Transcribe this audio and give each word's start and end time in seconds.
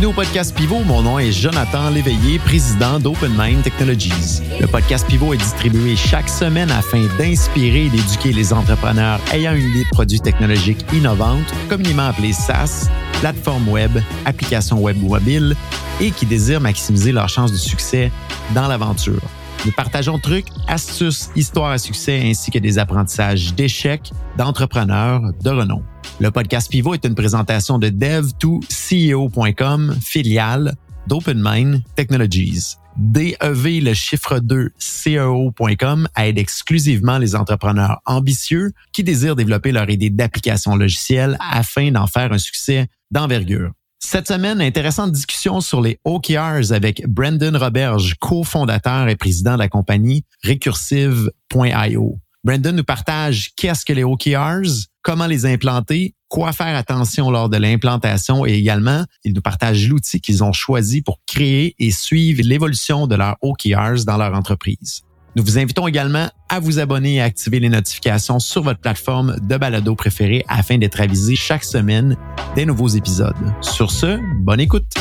Bienvenue 0.00 0.18
au 0.18 0.24
podcast 0.24 0.56
Pivot. 0.56 0.82
Mon 0.86 1.02
nom 1.02 1.18
est 1.18 1.30
Jonathan 1.30 1.90
Léveillé, 1.90 2.38
président 2.38 2.98
d'Open 2.98 3.34
Mind 3.36 3.62
Technologies. 3.62 4.40
Le 4.58 4.66
podcast 4.66 5.06
Pivot 5.06 5.34
est 5.34 5.36
distribué 5.36 5.94
chaque 5.94 6.30
semaine 6.30 6.70
afin 6.70 7.04
d'inspirer 7.18 7.84
et 7.84 7.90
d'éduquer 7.90 8.32
les 8.32 8.50
entrepreneurs 8.54 9.20
ayant 9.34 9.52
une 9.52 9.68
idée 9.68 9.84
de 9.84 9.90
produits 9.90 10.20
technologiques 10.20 10.86
innovantes, 10.94 11.52
communément 11.68 12.06
appelés 12.06 12.32
SaaS, 12.32 12.88
plateforme 13.20 13.68
web, 13.68 13.90
applications 14.24 14.80
web 14.80 14.96
ou 15.02 15.08
mobile, 15.08 15.54
et 16.00 16.12
qui 16.12 16.24
désirent 16.24 16.62
maximiser 16.62 17.12
leurs 17.12 17.28
chances 17.28 17.52
de 17.52 17.58
succès 17.58 18.10
dans 18.54 18.68
l'aventure. 18.68 19.20
Nous 19.66 19.72
partageons 19.72 20.18
trucs, 20.18 20.46
astuces, 20.68 21.28
histoires 21.36 21.72
à 21.72 21.78
succès 21.78 22.22
ainsi 22.24 22.50
que 22.50 22.58
des 22.58 22.78
apprentissages 22.78 23.54
d'échecs 23.54 24.10
d'entrepreneurs 24.38 25.20
de 25.42 25.50
renom. 25.50 25.82
Le 26.18 26.30
podcast 26.30 26.70
Pivot 26.70 26.94
est 26.94 27.04
une 27.04 27.14
présentation 27.14 27.78
de 27.78 27.88
dev2ceo.com, 27.88 29.96
filiale 30.00 30.76
d'OpenMind 31.06 31.82
Technologies. 31.94 32.76
DEV, 32.96 33.80
le 33.80 33.92
chiffre 33.92 34.38
2, 34.38 34.70
CEO.com 34.78 36.08
aide 36.16 36.38
exclusivement 36.38 37.18
les 37.18 37.36
entrepreneurs 37.36 38.00
ambitieux 38.06 38.72
qui 38.92 39.04
désirent 39.04 39.36
développer 39.36 39.72
leur 39.72 39.90
idée 39.90 40.08
d'application 40.10 40.74
logicielle 40.74 41.36
afin 41.52 41.90
d'en 41.90 42.06
faire 42.06 42.32
un 42.32 42.38
succès 42.38 42.88
d'envergure. 43.10 43.72
Cette 44.02 44.28
semaine, 44.28 44.60
intéressante 44.60 45.12
discussion 45.12 45.60
sur 45.60 45.80
les 45.82 46.00
OKRs 46.04 46.72
avec 46.72 47.06
Brandon 47.06 47.56
Roberge, 47.56 48.14
cofondateur 48.18 49.08
et 49.08 49.14
président 49.14 49.52
de 49.52 49.58
la 49.58 49.68
compagnie 49.68 50.24
Recursive.io. 50.44 52.18
Brandon 52.42 52.72
nous 52.72 52.84
partage 52.84 53.50
qu'est-ce 53.56 53.84
que 53.84 53.92
les 53.92 54.02
OKRs, 54.02 54.88
comment 55.02 55.26
les 55.26 55.44
implanter, 55.44 56.14
quoi 56.28 56.52
faire 56.52 56.74
attention 56.74 57.30
lors 57.30 57.50
de 57.50 57.58
l'implantation 57.58 58.46
et 58.46 58.54
également, 58.54 59.04
il 59.24 59.34
nous 59.34 59.42
partage 59.42 59.86
l'outil 59.86 60.20
qu'ils 60.20 60.42
ont 60.42 60.52
choisi 60.52 61.02
pour 61.02 61.20
créer 61.26 61.74
et 61.78 61.90
suivre 61.90 62.40
l'évolution 62.42 63.06
de 63.06 63.14
leurs 63.14 63.36
OKRs 63.42 64.04
dans 64.06 64.16
leur 64.16 64.34
entreprise. 64.34 65.02
Nous 65.36 65.44
vous 65.44 65.58
invitons 65.58 65.86
également 65.86 66.28
à 66.48 66.58
vous 66.58 66.78
abonner 66.80 67.16
et 67.16 67.20
à 67.20 67.24
activer 67.24 67.60
les 67.60 67.68
notifications 67.68 68.40
sur 68.40 68.62
votre 68.62 68.80
plateforme 68.80 69.36
de 69.40 69.56
balado 69.56 69.94
préférée 69.94 70.44
afin 70.48 70.78
d'être 70.78 71.00
avisé 71.00 71.36
chaque 71.36 71.64
semaine 71.64 72.16
des 72.56 72.66
nouveaux 72.66 72.88
épisodes. 72.88 73.36
Sur 73.60 73.90
ce, 73.90 74.18
bonne 74.42 74.60
écoute. 74.60 74.92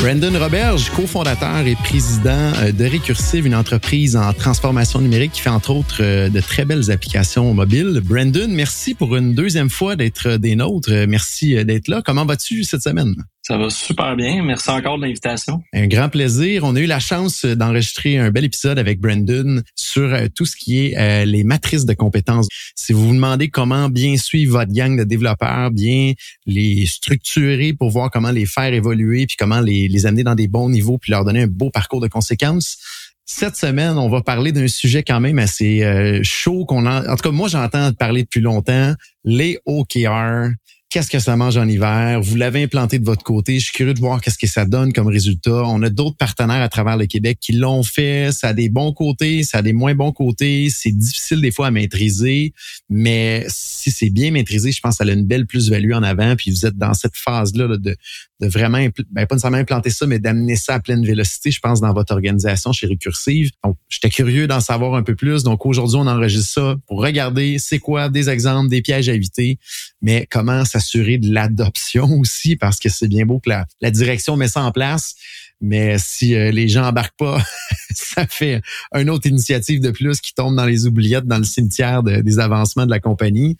Brandon 0.00 0.38
Roberge, 0.38 0.90
cofondateur 0.90 1.66
et 1.66 1.74
président 1.74 2.52
euh, 2.62 2.70
de 2.70 2.84
Recursive, 2.84 3.46
une 3.46 3.54
entreprise 3.56 4.16
en 4.16 4.32
transformation 4.32 5.00
numérique 5.00 5.32
qui 5.32 5.40
fait 5.40 5.50
entre 5.50 5.70
autres 5.70 5.98
euh, 6.02 6.28
de 6.28 6.40
très 6.40 6.64
belles 6.64 6.92
applications 6.92 7.52
mobiles. 7.52 8.00
Brandon, 8.04 8.46
merci 8.48 8.94
pour 8.94 9.16
une 9.16 9.34
deuxième 9.34 9.70
fois 9.70 9.96
d'être 9.96 10.36
des 10.36 10.54
nôtres. 10.54 10.92
Merci 11.08 11.56
euh, 11.56 11.64
d'être 11.64 11.88
là. 11.88 12.00
Comment 12.04 12.24
vas-tu 12.24 12.62
cette 12.62 12.82
semaine? 12.82 13.12
Ça 13.42 13.56
va 13.56 13.70
super 13.70 14.14
bien. 14.14 14.42
Merci 14.42 14.70
encore 14.70 14.98
de 14.98 15.02
l'invitation. 15.02 15.62
Un 15.72 15.86
grand 15.86 16.10
plaisir. 16.10 16.64
On 16.64 16.76
a 16.76 16.80
eu 16.80 16.86
la 16.86 17.00
chance 17.00 17.46
d'enregistrer 17.46 18.18
un 18.18 18.30
bel 18.30 18.44
épisode 18.44 18.78
avec 18.78 19.00
Brandon 19.00 19.62
sur 19.74 20.14
tout 20.34 20.44
ce 20.44 20.54
qui 20.54 20.84
est 20.84 21.24
les 21.24 21.44
matrices 21.44 21.86
de 21.86 21.94
compétences. 21.94 22.46
Si 22.74 22.92
vous 22.92 23.08
vous 23.08 23.14
demandez 23.14 23.48
comment 23.48 23.88
bien 23.88 24.18
suivre 24.18 24.58
votre 24.58 24.72
gang 24.72 24.98
de 24.98 25.04
développeurs, 25.04 25.70
bien 25.70 26.12
les 26.44 26.84
structurer 26.84 27.72
pour 27.72 27.88
voir 27.88 28.10
comment 28.10 28.30
les 28.30 28.44
faire 28.44 28.74
évoluer, 28.74 29.24
puis 29.24 29.36
comment 29.38 29.60
les, 29.60 29.87
les 29.92 30.06
amener 30.06 30.24
dans 30.24 30.34
des 30.34 30.48
bons 30.48 30.68
niveaux, 30.68 30.98
puis 30.98 31.12
leur 31.12 31.24
donner 31.24 31.42
un 31.42 31.46
beau 31.46 31.70
parcours 31.70 32.00
de 32.00 32.08
conséquences, 32.08 32.78
cette 33.24 33.56
semaine, 33.56 33.98
on 33.98 34.08
va 34.08 34.22
parler 34.22 34.52
d'un 34.52 34.68
sujet 34.68 35.02
quand 35.02 35.20
même 35.20 35.38
assez 35.38 36.20
chaud 36.22 36.64
qu'on 36.64 36.86
a. 36.86 37.12
En 37.12 37.16
tout 37.16 37.28
cas, 37.28 37.30
moi, 37.30 37.46
j'entends 37.48 37.92
parler 37.92 38.22
depuis 38.22 38.40
longtemps, 38.40 38.94
les 39.22 39.58
OKR 39.66 40.48
qu'est-ce 40.90 41.10
que 41.10 41.18
ça 41.18 41.36
mange 41.36 41.56
en 41.56 41.68
hiver? 41.68 42.20
Vous 42.22 42.36
l'avez 42.36 42.62
implanté 42.62 42.98
de 42.98 43.04
votre 43.04 43.22
côté. 43.22 43.58
Je 43.58 43.64
suis 43.64 43.72
curieux 43.72 43.94
de 43.94 44.00
voir 44.00 44.20
qu'est-ce 44.20 44.38
que 44.38 44.46
ça 44.46 44.64
donne 44.64 44.92
comme 44.92 45.08
résultat. 45.08 45.64
On 45.66 45.82
a 45.82 45.90
d'autres 45.90 46.16
partenaires 46.16 46.62
à 46.62 46.68
travers 46.68 46.96
le 46.96 47.06
Québec 47.06 47.38
qui 47.40 47.52
l'ont 47.52 47.82
fait. 47.82 48.30
Ça 48.32 48.48
a 48.48 48.52
des 48.54 48.68
bons 48.68 48.92
côtés, 48.92 49.42
ça 49.42 49.58
a 49.58 49.62
des 49.62 49.74
moins 49.74 49.94
bons 49.94 50.12
côtés. 50.12 50.68
C'est 50.70 50.92
difficile 50.92 51.40
des 51.40 51.50
fois 51.50 51.66
à 51.66 51.70
maîtriser, 51.70 52.54
mais 52.88 53.44
si 53.48 53.90
c'est 53.90 54.10
bien 54.10 54.30
maîtrisé, 54.30 54.72
je 54.72 54.80
pense 54.80 54.96
que 54.98 55.04
ça 55.04 55.10
a 55.10 55.12
une 55.12 55.26
belle 55.26 55.46
plus-value 55.46 55.92
en 55.92 56.02
avant. 56.02 56.36
Puis 56.36 56.50
vous 56.50 56.64
êtes 56.64 56.78
dans 56.78 56.94
cette 56.94 57.16
phase-là 57.16 57.76
de, 57.76 57.96
vraiment, 58.40 58.78
ben, 59.10 59.26
pas 59.26 59.34
nécessairement 59.34 59.58
implanter 59.58 59.90
ça, 59.90 60.06
mais 60.06 60.18
d'amener 60.18 60.56
ça 60.56 60.74
à 60.74 60.80
pleine 60.80 61.04
vélocité, 61.04 61.50
je 61.50 61.60
pense, 61.60 61.80
dans 61.80 61.92
votre 61.92 62.12
organisation 62.12 62.72
chez 62.72 62.86
Recursive. 62.86 63.50
Donc, 63.64 63.76
j'étais 63.88 64.10
curieux 64.10 64.46
d'en 64.46 64.60
savoir 64.60 64.94
un 64.94 65.02
peu 65.02 65.14
plus. 65.14 65.42
Donc, 65.42 65.66
aujourd'hui, 65.66 65.98
on 65.98 66.06
enregistre 66.06 66.52
ça 66.52 66.76
pour 66.86 67.02
regarder 67.02 67.58
c'est 67.58 67.78
quoi 67.78 68.08
des 68.08 68.30
exemples, 68.30 68.70
des 68.70 68.80
pièges 68.80 69.08
à 69.08 69.12
éviter, 69.12 69.58
mais 70.00 70.26
comment 70.30 70.64
s'assurer 70.78 71.18
de 71.18 71.32
l'adoption 71.32 72.08
aussi, 72.18 72.56
parce 72.56 72.78
que 72.78 72.88
c'est 72.88 73.08
bien 73.08 73.26
beau 73.26 73.40
que 73.40 73.50
la, 73.50 73.90
direction 73.90 74.36
met 74.36 74.48
ça 74.48 74.62
en 74.62 74.72
place. 74.72 75.14
Mais 75.60 75.98
si 75.98 76.36
euh, 76.36 76.52
les 76.52 76.68
gens 76.68 76.84
embarquent 76.84 77.16
pas, 77.16 77.42
ça 77.90 78.26
fait 78.26 78.62
une 78.94 79.10
autre 79.10 79.26
initiative 79.26 79.80
de 79.80 79.90
plus 79.90 80.20
qui 80.20 80.32
tombe 80.32 80.54
dans 80.54 80.66
les 80.66 80.86
oubliettes, 80.86 81.26
dans 81.26 81.38
le 81.38 81.44
cimetière 81.44 82.02
des 82.02 82.38
avancements 82.38 82.86
de 82.86 82.90
la 82.90 83.00
compagnie. 83.00 83.56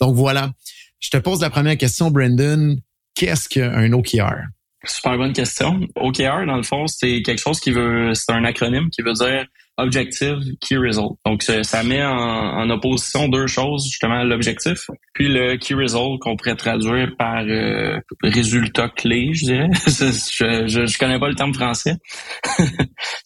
Donc 0.00 0.14
voilà. 0.14 0.52
Je 1.00 1.10
te 1.10 1.16
pose 1.16 1.40
la 1.40 1.50
première 1.50 1.76
question, 1.76 2.10
Brandon 2.10 2.76
qu'est-ce 3.20 3.48
qu'un 3.48 3.92
OKR? 3.92 4.46
Super 4.84 5.18
bonne 5.18 5.34
question. 5.34 5.80
OKR, 5.94 6.46
dans 6.46 6.56
le 6.56 6.62
fond, 6.62 6.86
c'est 6.86 7.20
quelque 7.20 7.40
chose 7.40 7.60
qui 7.60 7.70
veut, 7.70 8.14
c'est 8.14 8.32
un 8.32 8.44
acronyme 8.44 8.88
qui 8.88 9.02
veut 9.02 9.12
dire 9.12 9.44
Objective 9.82 10.38
Key 10.60 10.76
Result. 10.76 11.16
Donc, 11.24 11.42
ça 11.42 11.82
met 11.82 12.02
en, 12.04 12.68
opposition 12.70 13.28
deux 13.28 13.46
choses, 13.46 13.86
justement, 13.86 14.22
l'objectif, 14.22 14.86
puis 15.14 15.28
le 15.28 15.56
Key 15.56 15.74
Result 15.74 16.18
qu'on 16.20 16.36
pourrait 16.36 16.54
traduire 16.54 17.10
par 17.18 17.42
euh, 17.44 17.98
résultat 18.22 18.88
clé, 18.88 19.30
je 19.32 19.44
dirais. 19.44 19.68
je, 19.86 20.86
je, 20.86 20.98
connais 20.98 21.18
pas 21.18 21.28
le 21.28 21.34
terme 21.34 21.54
français. 21.54 21.94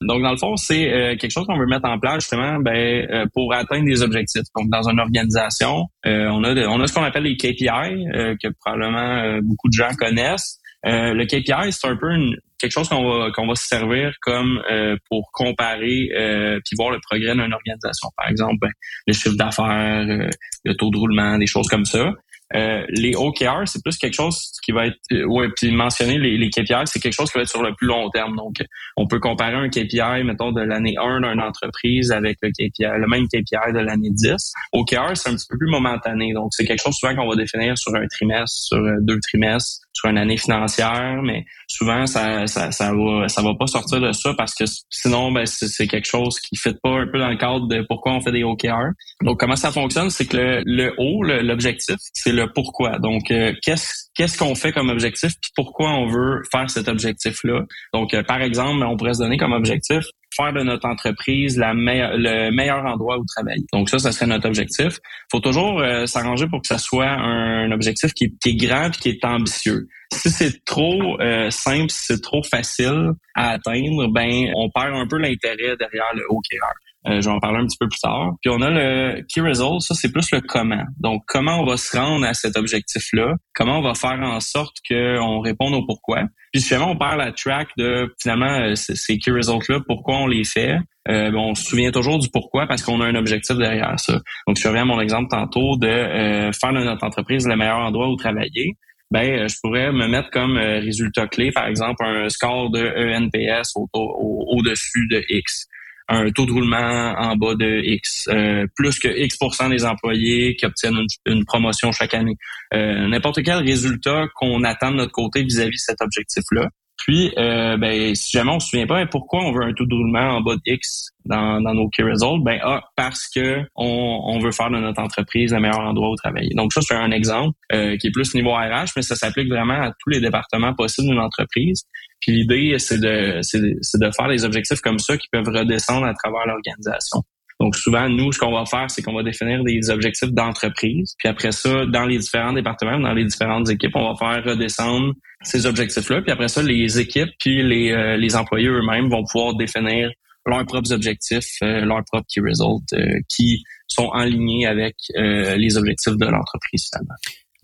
Donc, 0.01 0.23
dans 0.23 0.31
le 0.31 0.39
fond, 0.39 0.57
c'est 0.57 0.93
euh, 0.93 1.17
quelque 1.17 1.31
chose 1.31 1.47
qu'on 1.47 1.59
veut 1.59 1.67
mettre 1.67 1.89
en 1.89 1.99
place, 1.99 2.23
justement, 2.23 2.59
ben, 2.61 3.07
euh, 3.11 3.27
pour 3.35 3.53
atteindre 3.53 3.85
des 3.85 4.03
objectifs. 4.03 4.45
Donc, 4.57 4.71
dans 4.71 4.89
une 4.89 5.01
organisation, 5.01 5.85
on, 6.07 6.45
a 6.45 6.55
on 6.67 6.81
a 6.81 6.87
ce 6.87 6.93
qu'on 6.95 7.03
appelle 7.03 7.25
les 7.25 7.37
KPI, 7.37 8.07
que 8.43 8.49
probablement 8.61 9.39
beaucoup 9.43 9.69
de 9.69 9.75
gens 9.75 9.91
connaissent. 9.99 10.59
le 10.85 11.25
KPI, 11.25 11.73
c'est 11.73 11.89
un 11.89 11.97
peu 11.97 12.11
une, 12.13 12.37
quelque 12.65 12.73
chose 12.73 12.89
qu'on 12.89 13.05
va 13.05 13.31
qu'on 13.31 13.47
va 13.47 13.55
se 13.55 13.67
servir 13.67 14.15
comme 14.21 14.63
euh, 14.71 14.97
pour 15.09 15.31
comparer 15.33 16.09
euh, 16.17 16.59
puis 16.65 16.77
voir 16.77 16.91
le 16.91 16.99
progrès 17.01 17.33
d'une 17.33 17.53
organisation. 17.53 18.09
Par 18.17 18.29
exemple, 18.29 18.57
ben, 18.61 18.71
le 19.07 19.13
chiffre 19.13 19.37
d'affaires, 19.37 20.07
euh, 20.09 20.29
le 20.65 20.75
taux 20.75 20.91
de 20.91 20.97
roulement, 20.97 21.39
des 21.39 21.47
choses 21.47 21.69
comme 21.69 21.85
ça. 21.85 22.13
Les 22.57 23.17
OKR, 23.17 23.67
c'est 23.67 23.83
plus 23.83 23.97
quelque 23.97 24.15
chose 24.15 24.53
qui 24.65 24.71
va 24.71 24.87
être, 24.87 24.97
ouais, 25.27 25.49
puis 25.57 25.73
mentionner 25.73 26.19
les, 26.19 26.39
les 26.39 26.51
KPI, 26.51 26.85
c'est 26.85 27.01
quelque 27.01 27.15
chose 27.15 27.29
qui 27.33 27.39
va 27.39 27.43
être 27.43 27.51
sur 27.51 27.65
le 27.65 27.75
plus 27.75 27.89
long 27.89 28.09
terme. 28.11 28.37
Donc, 28.37 28.55
on 28.97 29.09
peut 29.09 29.19
comparer 29.19 29.57
un 29.57 29.69
KPI, 29.69 30.23
mettons, 30.23 30.53
de 30.53 30.61
l'année 30.61 30.95
1 30.97 31.23
d'une 31.23 31.41
entreprise 31.41 32.13
avec 32.13 32.39
le 32.43 32.51
KPI, 32.51 32.85
le 32.97 33.09
même 33.09 33.27
KPI 33.27 33.73
de 33.73 33.81
l'année 33.81 34.11
10. 34.13 34.53
OKR, 34.73 35.17
c'est 35.17 35.31
un 35.31 35.35
petit 35.35 35.47
peu 35.51 35.59
plus 35.59 35.69
momentané. 35.69 36.33
Donc, 36.33 36.51
c'est 36.53 36.65
quelque 36.65 36.83
chose 36.85 36.95
souvent 36.95 37.17
qu'on 37.17 37.29
va 37.29 37.35
définir 37.35 37.77
sur 37.77 37.93
un 37.97 38.07
trimestre, 38.07 38.57
sur 38.57 38.79
deux 39.01 39.19
trimestres, 39.21 39.84
sur 39.95 40.11
une 40.11 40.19
année 40.19 40.37
financière, 40.37 41.21
mais 41.23 41.45
souvent, 41.69 42.07
ça, 42.07 42.47
ça, 42.47 42.73
ça 42.73 42.93
va, 42.93 43.29
ça 43.29 43.43
va 43.43 43.55
pas 43.55 43.67
sortir 43.67 44.01
de 44.01 44.13
ça 44.13 44.35
parce 44.37 44.55
que 44.55 44.65
sinon, 44.91 45.33
ben, 45.33 45.47
c'est 45.47 45.87
quelque 45.87 46.07
chose 46.07 46.39
qui 46.41 46.57
fait 46.57 46.77
pas 46.83 46.91
un 46.91 47.07
peu 47.07 47.19
dans 47.19 47.29
le 47.29 47.37
cadre 47.37 47.69
de 47.69 47.85
pourquoi 47.89 48.13
on 48.13 48.21
fait 48.21 48.33
des 48.33 48.43
OKR. 48.43 48.91
Donc, 49.23 49.39
comment 49.39 49.57
ça 49.57 49.71
fonctionne? 49.71 50.11
C'est 50.11 50.27
que 50.27 50.37
le, 50.37 50.63
le 50.67 50.95
haut, 50.99 51.23
l'objectif, 51.23 51.97
c'est 52.13 52.33
le 52.33 52.53
pourquoi. 52.53 52.99
Donc, 52.99 53.31
euh, 53.31 53.53
qu'est-ce 53.63 54.11
qu'est-ce 54.15 54.39
qu'on 54.39 54.55
fait 54.55 54.73
comme 54.73 54.91
objectif, 54.91 55.33
puis 55.41 55.51
pourquoi 55.55 55.91
on 55.91 56.07
veut 56.07 56.43
faire 56.51 56.69
cet 56.71 56.89
objectif-là? 56.89 57.63
Donc, 57.93 58.15
euh, 58.15 58.23
par 58.23 58.41
exemple, 58.43 58.85
on 58.85 58.97
pourrait 58.97 59.15
se 59.15 59.21
donner 59.21 59.37
comme 59.37 59.53
objectif 59.53 60.05
faire 60.37 60.53
de 60.53 60.63
notre 60.63 60.89
entreprise 60.89 61.59
le 61.59 62.51
meilleur 62.51 62.85
endroit 62.85 63.19
où 63.19 63.25
travailler. 63.25 63.65
Donc 63.73 63.89
ça, 63.89 63.99
ça 63.99 64.13
serait 64.13 64.27
notre 64.27 64.49
objectif. 64.49 64.99
faut 65.31 65.41
toujours 65.41 65.81
euh, 65.81 66.07
s'arranger 66.07 66.47
pour 66.47 66.61
que 66.61 66.69
ça 66.69 66.79
soit 66.79 67.11
un, 67.11 67.71
objectif 67.71 68.13
qui, 68.13 68.25
est 68.25 68.55
grand 68.55 68.89
et 68.89 68.99
qui 68.99 69.09
est 69.11 69.25
ambitieux. 69.25 69.87
Si 70.13 70.31
c'est 70.31 70.65
trop 70.65 71.19
simple, 71.51 71.91
si 71.91 72.05
c'est 72.07 72.21
trop 72.21 72.43
facile 72.43 73.13
à 73.35 73.51
atteindre, 73.51 74.07
ben 74.13 74.53
on 74.57 74.71
perd 74.71 74.95
un 74.95 75.07
peu 75.09 75.19
l'intérêt 75.19 75.77
derrière 75.77 76.13
le 76.15 76.25
OKR. 76.29 76.94
Euh, 77.07 77.21
je 77.21 77.29
vais 77.29 77.35
en 77.35 77.41
parler 77.41 77.59
un 77.59 77.67
petit 77.67 77.77
peu 77.79 77.89
plus 77.89 78.01
tard. 78.01 78.33
Puis 78.41 78.51
on 78.51 78.63
a 78.63 78.71
le 78.71 79.23
key 79.29 79.43
result, 79.43 79.81
ça 79.81 79.95
c'est 79.95 80.11
plus 80.11 80.31
le 80.33 80.41
comment. 80.41 80.85
Donc 80.99 81.23
comment 81.27 81.61
on 81.61 81.67
va 81.67 81.77
se 81.77 81.97
rendre 81.97 82.25
à 82.27 82.33
cet 82.33 82.57
objectif-là, 82.57 83.35
comment 83.55 83.79
on 83.79 83.83
va 83.83 83.95
faire 83.95 84.19
en 84.21 84.41
sorte 84.41 84.77
qu'on 84.89 85.41
réponde 85.41 85.75
au 85.75 85.85
pourquoi? 85.85 86.23
Puis 86.53 86.63
finalement 86.63 86.93
on 86.93 86.97
parle 86.97 87.19
la 87.19 87.33
track 87.33 87.69
de 87.77 88.15
finalement 88.21 88.59
euh, 88.61 88.75
ces 88.75 89.19
key 89.19 89.33
results-là, 89.33 89.81
pourquoi 89.87 90.17
on 90.17 90.27
les 90.27 90.45
fait. 90.45 90.79
Euh, 91.11 91.31
on 91.35 91.55
se 91.55 91.65
souvient 91.65 91.91
toujours 91.91 92.19
du 92.19 92.29
pourquoi 92.33 92.67
parce 92.67 92.83
qu'on 92.83 93.03
a 93.03 93.05
un 93.05 93.15
objectif 93.15 93.57
derrière 93.59 94.01
ça. 94.01 94.19
Donc 94.47 94.57
je 94.59 94.67
reviens 94.67 94.83
à 94.83 94.87
mon 94.87 95.01
exemple 95.01 95.29
tantôt 95.29 95.77
de 95.77 95.87
euh, 95.87 96.53
faire 96.53 96.73
de 96.73 96.83
notre 96.83 97.05
entreprise 97.05 97.47
le 97.47 97.57
meilleur 97.57 97.79
endroit 97.79 98.09
où 98.09 98.17
travailler 98.17 98.77
ben 99.11 99.47
je 99.47 99.55
pourrais 99.63 99.93
me 99.93 100.09
mettre 100.09 100.31
comme 100.31 100.57
résultat 100.57 101.29
clé, 101.29 101.53
par 101.53 101.69
exemple, 101.69 102.03
un 102.05 102.29
score 102.31 102.71
de 102.71 102.81
ENPS 102.81 103.71
au-dessus 103.77 105.07
de 105.09 105.23
X. 105.29 105.69
un 106.09 106.31
taux 106.31 106.47
de 106.47 106.53
roulement 106.53 107.15
en 107.17 107.37
bas 107.37 107.55
de 107.55 107.81
X, 107.83 108.29
euh, 108.29 108.67
plus 108.77 108.99
que 108.99 109.09
X 109.09 109.39
des 109.71 109.85
employés 109.85 110.55
qui 110.57 110.67
obtiennent 110.67 110.99
une, 111.27 111.45
promotion 111.45 111.93
chaque 111.93 112.15
année. 112.15 112.37
Euh, 112.75 113.09
n'importe 113.09 113.43
quel 113.43 113.59
résultat 113.59 114.27
qu'on 114.35 114.63
attend 114.65 114.91
de 114.91 114.97
notre 114.97 115.13
côté 115.13 115.43
vis-à-vis 115.43 115.71
de 115.71 115.77
cet 115.77 116.03
objectif-là. 116.03 116.69
Puis, 116.99 117.33
euh, 117.37 117.77
ben, 117.77 118.15
si 118.15 118.37
jamais 118.37 118.53
on 118.53 118.61
se 118.61 118.69
souvient 118.69 118.87
pas, 118.87 119.05
pourquoi 119.07 119.45
on 119.45 119.53
veut 119.53 119.65
un 119.65 119.73
taux 119.73 119.85
de 119.85 119.95
roulement 119.95 120.37
en 120.37 120.41
bas 120.41 120.55
de 120.55 120.61
X 120.65 121.11
dans, 121.25 121.61
dans 121.61 121.75
nos 121.75 121.89
key 121.89 122.03
results? 122.03 122.43
Ben, 122.43 122.59
ah, 122.63 122.83
parce 122.97 123.29
que 123.35 123.63
on, 123.75 124.21
on, 124.25 124.39
veut 124.39 124.53
faire 124.53 124.71
de 124.71 124.79
notre 124.79 125.03
entreprise 125.03 125.53
le 125.53 125.61
meilleur 125.61 125.81
endroit 125.81 126.11
où 126.11 126.17
travailler. 126.17 126.55
Donc, 126.55 126.73
ça, 126.73 126.81
c'est 126.83 126.95
un 126.95 127.11
exemple 127.11 127.55
euh, 127.73 127.97
qui 127.97 128.07
est 128.07 128.11
plus 128.13 128.35
niveau 128.35 128.53
RH, 128.53 128.93
mais 128.97 129.03
ça 129.03 129.17
s'applique 129.17 129.49
vraiment 129.49 129.83
à 129.83 129.91
tous 129.91 130.11
les 130.11 130.21
départements 130.21 130.73
possibles 130.75 131.09
d'une 131.09 131.21
entreprise. 131.21 131.85
Puis 132.21 132.33
l'idée, 132.33 132.79
c'est 132.79 133.01
de, 133.01 133.41
c'est 133.43 133.59
de 133.61 134.11
faire 134.17 134.29
des 134.29 134.45
objectifs 134.45 134.81
comme 134.81 134.99
ça 134.99 135.19
qui 135.19 135.29
peuvent 135.31 135.49
redescendre 135.49 136.07
à 136.07 136.15
travers 136.15 136.47
l'organisation. 136.47 137.23
Donc 137.65 137.77
souvent, 137.77 138.11
nous, 138.11 138.31
ce 138.31 138.39
qu'on 138.39 138.53
va 138.53 138.67
faire, 138.67 138.91
c'est 138.91 139.01
qu'on 139.01 139.15
va 139.15 139.23
définir 139.23 139.65
des 139.65 139.89
objectifs 139.89 140.31
d'entreprise. 140.33 141.15
Puis 141.19 141.29
après 141.29 141.51
ça, 141.51 141.87
dans 141.87 142.05
les 142.05 142.19
différents 142.19 142.53
départements, 142.53 143.01
dans 143.01 143.15
les 143.15 143.25
différentes 143.25 143.71
équipes, 143.71 143.93
on 143.95 144.13
va 144.13 144.17
faire 144.17 144.45
redescendre 144.45 145.15
ces 145.43 145.65
objectifs-là. 145.65 146.21
Puis 146.21 146.31
après 146.31 146.49
ça, 146.49 146.63
les 146.63 147.01
équipes 147.01 147.31
puis 147.39 147.63
les, 147.63 147.91
euh, 147.91 148.19
les 148.19 148.37
employés 148.37 148.69
eux-mêmes 148.69 149.09
vont 149.09 149.25
pouvoir 149.25 149.55
définir 149.55 150.11
leurs 150.45 150.67
propres 150.67 150.93
objectifs, 150.93 151.57
euh, 151.63 151.87
leurs 151.87 152.05
propres 152.05 152.27
key 152.29 152.43
results 152.43 152.85
euh, 152.93 153.19
qui 153.35 153.63
sont 153.89 154.11
en 154.13 154.25
ligne 154.25 154.67
avec 154.67 154.97
les 155.17 155.79
objectifs 155.79 156.17
de 156.17 156.27
l'entreprise 156.27 156.91
finalement. 156.91 157.15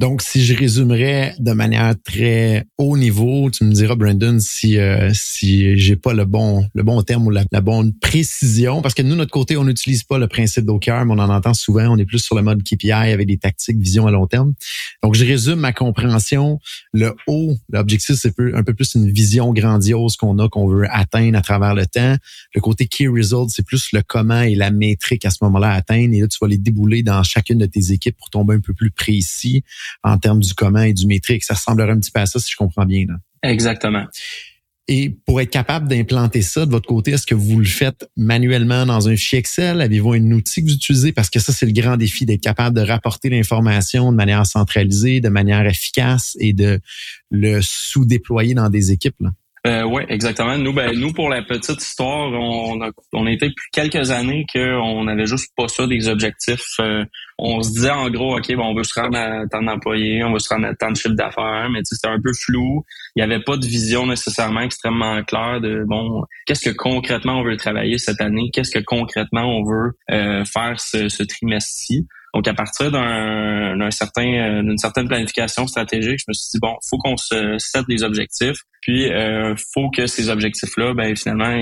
Donc, 0.01 0.23
si 0.23 0.43
je 0.43 0.57
résumerais 0.57 1.35
de 1.41 1.53
manière 1.53 1.95
très 2.03 2.65
haut 2.79 2.97
niveau, 2.97 3.51
tu 3.51 3.65
me 3.65 3.73
diras, 3.75 3.97
Brandon, 3.97 4.39
si 4.41 4.79
euh, 4.79 5.11
si 5.13 5.77
j'ai 5.77 5.95
pas 5.95 6.15
le 6.15 6.25
bon 6.25 6.67
le 6.75 6.83
bon 6.83 7.03
terme 7.03 7.27
ou 7.27 7.31
la, 7.31 7.45
bonne 7.61 7.93
précision, 7.93 8.81
parce 8.81 8.95
que 8.95 9.03
nous, 9.03 9.15
notre 9.15 9.31
côté, 9.31 9.59
on 9.59 9.65
n'utilise 9.65 10.03
pas 10.03 10.17
le 10.17 10.27
principe 10.27 10.65
d'OKR, 10.65 11.05
mais 11.05 11.13
on 11.13 11.19
en 11.19 11.29
entend 11.29 11.53
souvent. 11.53 11.87
On 11.91 11.99
est 11.99 12.07
plus 12.07 12.21
sur 12.21 12.35
le 12.35 12.41
mode 12.41 12.63
KPI 12.63 12.93
avec 12.93 13.27
des 13.27 13.37
tactiques, 13.37 13.77
vision 13.77 14.07
à 14.07 14.11
long 14.11 14.27
terme. 14.27 14.55
Donc, 15.03 15.17
je 15.17 15.25
résume 15.27 15.57
ma 15.57 15.75
compréhension. 15.75 16.61
Le 16.95 17.15
haut, 17.27 17.55
l'objectif, 17.71 18.17
c'est 18.17 18.33
un 18.55 18.63
peu 18.63 18.73
plus 18.73 18.95
une 18.95 19.11
vision 19.11 19.53
grandiose 19.53 20.17
qu'on 20.17 20.39
a, 20.39 20.49
qu'on 20.49 20.67
veut 20.67 20.87
atteindre 20.91 21.37
à 21.37 21.43
travers 21.43 21.75
le 21.75 21.85
temps. 21.85 22.17
Le 22.55 22.61
côté 22.63 22.87
key 22.87 23.07
result, 23.07 23.51
c'est 23.51 23.67
plus 23.67 23.93
le 23.93 24.01
comment 24.01 24.41
et 24.41 24.55
la 24.55 24.71
métrique 24.71 25.27
à 25.27 25.31
ce 25.31 25.45
moment-là 25.45 25.73
à 25.73 25.75
atteindre. 25.75 26.15
Et 26.15 26.23
là, 26.23 26.27
tu 26.27 26.39
vas 26.41 26.49
les 26.49 26.57
débouler 26.57 27.03
dans 27.03 27.23
chacune 27.23 27.59
de 27.59 27.67
tes 27.67 27.93
équipes 27.93 28.17
pour 28.17 28.31
tomber 28.31 28.55
un 28.55 28.61
peu 28.61 28.73
plus 28.73 28.91
précis 28.91 29.63
en 30.03 30.19
termes 30.19 30.41
du 30.41 30.55
commun 30.55 30.85
et 30.85 30.93
du 30.93 31.07
métrique. 31.07 31.45
Ça 31.45 31.55
ressemblerait 31.55 31.93
un 31.93 32.01
petit 32.01 32.11
peu 32.11 32.21
à 32.21 32.27
ça, 32.27 32.39
si 32.39 32.51
je 32.51 32.57
comprends 32.57 32.87
bien. 32.87 33.07
Là. 33.09 33.15
Exactement. 33.43 34.05
Et 34.93 35.09
pour 35.25 35.41
être 35.41 35.51
capable 35.51 35.87
d'implanter 35.87 36.43
ça 36.43 36.67
de 36.67 36.71
votre 36.73 36.89
côté, 36.89 37.13
est-ce 37.13 37.25
que 37.25 37.35
vous 37.35 37.61
le 37.61 37.65
faites 37.65 38.11
manuellement 38.17 38.87
dans 38.87 39.09
un 39.09 39.13
fichier 39.13 39.39
Excel? 39.39 39.81
Avez-vous 39.81 40.15
un 40.15 40.31
outil 40.33 40.63
que 40.63 40.67
vous 40.67 40.75
utilisez? 40.75 41.13
Parce 41.13 41.31
que 41.31 41.39
ça, 41.39 41.53
c'est 41.53 41.67
le 41.67 41.73
grand 41.73 41.97
défi 41.97 42.27
d'être 42.27 42.41
capable 42.41 42.75
de 42.75 42.83
rapporter 42.83 43.31
l'information 43.31 44.11
de 44.11 44.17
manière 44.17 44.45
centralisée, 44.47 45.21
de 45.21 45.29
manière 45.29 45.65
efficace 45.65 46.37
et 46.41 46.53
de 46.53 46.81
le 47.31 47.61
sous-déployer 47.63 48.55
dans 48.55 48.69
des 48.69 48.91
équipes. 48.91 49.15
Là. 49.21 49.31
Euh, 49.67 49.83
oui, 49.83 50.03
exactement. 50.09 50.57
Nous, 50.57 50.73
ben, 50.73 50.99
nous, 50.99 51.13
pour 51.13 51.29
la 51.29 51.43
petite 51.43 51.83
histoire, 51.83 52.33
on 52.33 52.81
a, 52.81 52.91
on 53.13 53.27
a 53.27 53.31
été 53.31 53.49
depuis 53.49 53.69
quelques 53.73 54.11
années 54.11 54.47
qu'on 54.51 55.05
n'avait 55.05 55.27
juste 55.27 55.53
pas 55.55 55.69
ça 55.69 55.87
des 55.87 56.09
objectifs. 56.09 56.77
Euh, 56.81 57.05
on 57.39 57.63
se 57.63 57.71
disait 57.71 57.91
en 57.91 58.09
gros, 58.09 58.39
OK, 58.39 58.55
bon, 58.55 58.65
on 58.65 58.75
veut 58.75 58.85
se 58.85 58.99
rendre 58.99 59.19
à 59.19 59.47
tant 59.49 59.63
d'employés, 59.63 60.25
on 60.25 60.33
veut 60.33 60.39
se 60.39 60.49
rendre 60.49 60.67
à 60.67 60.75
tant 60.75 60.91
de 60.91 60.97
chiffre 60.97 61.15
d'affaires, 61.15 61.69
mais 61.71 61.81
c'était 61.85 62.09
un 62.09 62.21
peu 62.21 62.33
flou. 62.33 62.85
Il 63.17 63.19
n'y 63.19 63.23
avait 63.23 63.43
pas 63.43 63.59
de 63.59 63.67
vision 63.67 64.07
nécessairement 64.07 64.63
extrêmement 64.63 65.23
claire 65.25 65.61
de 65.61 65.85
bon, 65.87 66.25
qu'est-ce 66.47 66.71
que 66.71 66.75
concrètement 66.75 67.41
on 67.41 67.45
veut 67.45 67.57
travailler 67.59 67.99
cette 67.99 68.23
année, 68.23 68.51
qu'est-ce 68.53 68.71
que 68.71 68.83
concrètement 68.83 69.45
on 69.45 69.65
veut 69.65 69.93
euh, 70.11 70.45
faire 70.47 70.81
ce, 70.81 71.11
ce 71.11 71.23
trimestre-ci? 71.23 72.07
Donc, 72.35 72.47
à 72.47 72.55
partir 72.55 72.91
d'un 72.93 73.91
certain 73.91 74.27
euh, 74.27 74.63
d'une 74.63 74.79
certaine 74.79 75.09
planification 75.09 75.67
stratégique, 75.67 76.21
je 76.21 76.25
me 76.29 76.33
suis 76.33 76.51
dit 76.53 76.59
bon, 76.61 76.77
faut 76.89 76.99
qu'on 76.99 77.17
se 77.17 77.57
set 77.59 77.85
des 77.89 78.03
objectifs, 78.03 78.59
puis 78.81 79.11
euh, 79.13 79.55
faut 79.75 79.91
que 79.91 80.07
ces 80.07 80.31
objectifs-là, 80.31 80.95
ben 80.95 81.17
finalement, 81.17 81.61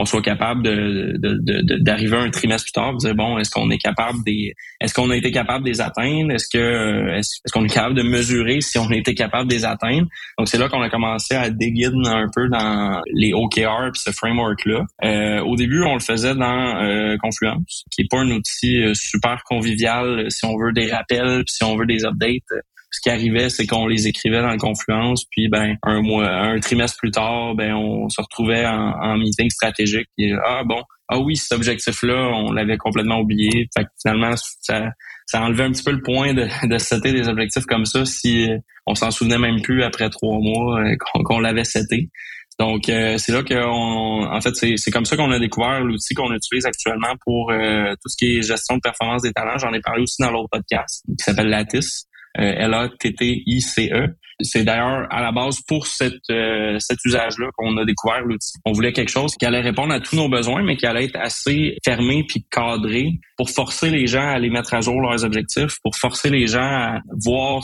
on 0.00 0.06
soit 0.06 0.22
capable 0.22 0.62
de, 0.62 1.78
d'arriver 1.78 2.16
un 2.16 2.30
trimestre 2.30 2.64
plus 2.64 2.72
tard, 2.72 2.96
dire 2.96 3.14
bon, 3.14 3.38
est-ce 3.38 3.50
qu'on 3.50 3.70
est 3.70 3.78
capable 3.78 4.24
des, 4.24 4.54
est-ce 4.80 4.94
qu'on 4.94 5.10
a 5.10 5.16
été 5.16 5.30
capable 5.30 5.64
de 5.64 5.68
les 5.68 5.82
atteindre, 5.82 6.32
est-ce 6.32 6.48
que 6.48 7.18
est-ce, 7.18 7.52
qu'on 7.52 7.66
est 7.66 7.72
capable 7.72 7.94
de 7.94 8.02
mesurer 8.02 8.62
si 8.62 8.78
on 8.78 8.88
a 8.90 8.96
été 8.96 9.14
capable 9.14 9.50
de 9.50 9.54
les 9.54 9.66
atteindre? 9.66 10.06
Donc 10.38 10.48
c'est 10.48 10.56
là 10.56 10.70
qu'on 10.70 10.80
a 10.80 10.88
commencé 10.88 11.34
à 11.34 11.50
déguider 11.50 11.90
un 12.06 12.28
peu 12.34 12.48
dans 12.48 13.02
les 13.12 13.34
OKR 13.34 13.90
puis 13.92 14.00
ce 14.02 14.10
framework 14.10 14.64
là. 14.64 14.86
Euh, 15.04 15.40
au 15.40 15.56
début, 15.56 15.82
on 15.82 15.94
le 15.94 16.00
faisait 16.00 16.34
dans 16.34 16.82
euh, 16.82 17.16
Confluence, 17.18 17.84
qui 17.90 18.02
est 18.02 18.10
pas 18.10 18.20
un 18.20 18.30
outil 18.30 18.82
euh, 18.82 18.94
super 18.94 19.42
convivial 19.44 20.30
si 20.30 20.46
on 20.46 20.56
veut 20.56 20.72
des 20.72 20.90
rappels, 20.90 21.42
si 21.46 21.62
on 21.62 21.76
veut 21.76 21.86
des 21.86 22.06
updates 22.06 22.42
ce 22.90 23.00
qui 23.00 23.10
arrivait, 23.10 23.50
c'est 23.50 23.66
qu'on 23.66 23.86
les 23.86 24.08
écrivait 24.08 24.42
dans 24.42 24.56
Confluence, 24.56 25.24
puis 25.30 25.48
ben 25.48 25.76
un 25.82 26.02
mois, 26.02 26.28
un 26.28 26.58
trimestre 26.58 26.98
plus 26.98 27.10
tard, 27.10 27.54
ben 27.54 27.74
on 27.74 28.08
se 28.08 28.20
retrouvait 28.20 28.66
en, 28.66 29.16
meeting 29.16 29.50
stratégique. 29.50 30.08
Et, 30.18 30.32
ah 30.44 30.62
bon, 30.64 30.82
ah 31.08 31.18
oui, 31.18 31.36
cet 31.36 31.52
objectif-là, 31.52 32.30
on 32.34 32.52
l'avait 32.52 32.76
complètement 32.76 33.20
oublié. 33.20 33.68
Fait 33.76 33.84
que 33.84 33.90
finalement, 34.00 34.34
ça, 34.60 34.90
ça 35.26 35.42
enlevait 35.42 35.64
un 35.64 35.72
petit 35.72 35.84
peu 35.84 35.92
le 35.92 36.02
point 36.02 36.34
de, 36.34 36.46
de 36.66 36.78
setter 36.78 37.12
des 37.12 37.28
objectifs 37.28 37.66
comme 37.66 37.84
ça 37.84 38.04
si 38.04 38.48
on 38.86 38.94
s'en 38.94 39.10
souvenait 39.10 39.38
même 39.38 39.62
plus 39.62 39.82
après 39.82 40.10
trois 40.10 40.38
mois 40.40 40.80
euh, 40.80 40.96
qu'on 41.24 41.38
l'avait 41.38 41.64
seté. 41.64 42.10
Donc, 42.58 42.90
euh, 42.90 43.16
c'est 43.16 43.32
là 43.32 43.42
qu'on, 43.42 44.26
en 44.26 44.40
fait, 44.42 44.54
c'est 44.54 44.90
comme 44.90 45.06
ça 45.06 45.16
qu'on 45.16 45.30
a 45.30 45.38
découvert 45.38 45.80
l'outil 45.80 46.12
qu'on 46.12 46.30
utilise 46.34 46.66
actuellement 46.66 47.14
pour 47.24 47.50
euh, 47.50 47.92
tout 47.92 48.08
ce 48.08 48.16
qui 48.18 48.36
est 48.36 48.42
gestion 48.42 48.76
de 48.76 48.80
performance 48.82 49.22
des 49.22 49.32
talents. 49.32 49.56
J'en 49.56 49.72
ai 49.72 49.80
parlé 49.80 50.02
aussi 50.02 50.20
dans 50.20 50.30
l'autre 50.30 50.50
podcast 50.52 51.02
qui 51.08 51.24
s'appelle 51.24 51.48
Lattice. 51.48 52.04
Euh, 52.38 52.52
L-A-T-T-I-C-E. 52.56 54.06
C'est 54.42 54.64
d'ailleurs 54.64 55.06
à 55.10 55.20
la 55.20 55.32
base 55.32 55.60
pour 55.66 55.86
cette, 55.86 56.14
euh, 56.30 56.78
cet 56.78 56.98
usage-là 57.04 57.48
qu'on 57.56 57.76
a 57.76 57.84
découvert 57.84 58.22
l'outil. 58.22 58.52
On 58.64 58.72
voulait 58.72 58.92
quelque 58.92 59.10
chose 59.10 59.34
qui 59.34 59.44
allait 59.44 59.60
répondre 59.60 59.92
à 59.92 60.00
tous 60.00 60.16
nos 60.16 60.28
besoins, 60.28 60.62
mais 60.62 60.76
qui 60.76 60.86
allait 60.86 61.04
être 61.06 61.16
assez 61.16 61.76
fermé 61.84 62.24
puis 62.26 62.46
cadré 62.50 63.18
pour 63.36 63.50
forcer 63.50 63.90
les 63.90 64.06
gens 64.06 64.22
à 64.22 64.32
aller 64.32 64.48
mettre 64.48 64.72
à 64.72 64.80
jour 64.80 65.00
leurs 65.00 65.24
objectifs, 65.24 65.76
pour 65.82 65.94
forcer 65.96 66.30
les 66.30 66.46
gens 66.46 66.60
à 66.60 67.00
voir 67.22 67.60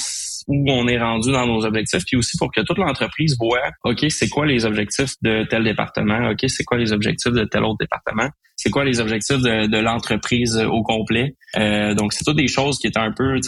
où 0.49 0.71
on 0.71 0.87
est 0.87 0.99
rendu 0.99 1.33
dans 1.33 1.47
nos 1.47 1.65
objectifs, 1.65 2.05
puis 2.07 2.17
aussi 2.17 2.37
pour 2.39 2.53
que 2.53 2.61
toute 2.61 2.79
l'entreprise 2.79 3.37
voit, 3.41 3.71
OK, 3.85 4.05
c'est 4.11 4.29
quoi 4.29 4.47
les 4.47 4.65
objectifs 4.65 5.15
de 5.23 5.45
tel 5.45 5.65
département, 5.65 6.31
OK, 6.31 6.45
c'est 6.49 6.65
quoi 6.65 6.79
les 6.79 6.93
objectifs 6.93 7.33
de 7.33 7.45
tel 7.45 7.65
autre 7.65 7.79
département, 7.81 8.29
c'est 8.55 8.71
quoi 8.71 8.85
les 8.85 9.01
objectifs 9.01 9.39
de, 9.39 9.67
de 9.67 9.79
l'entreprise 9.79 10.57
au 10.57 10.83
complet? 10.83 11.35
Euh, 11.57 11.95
donc, 11.95 12.13
c'est 12.13 12.25
toutes 12.25 12.37
des 12.37 12.49
choses 12.49 12.79
qui 12.79 12.87
étaient 12.87 12.99
un 12.99 13.13
peu, 13.13 13.39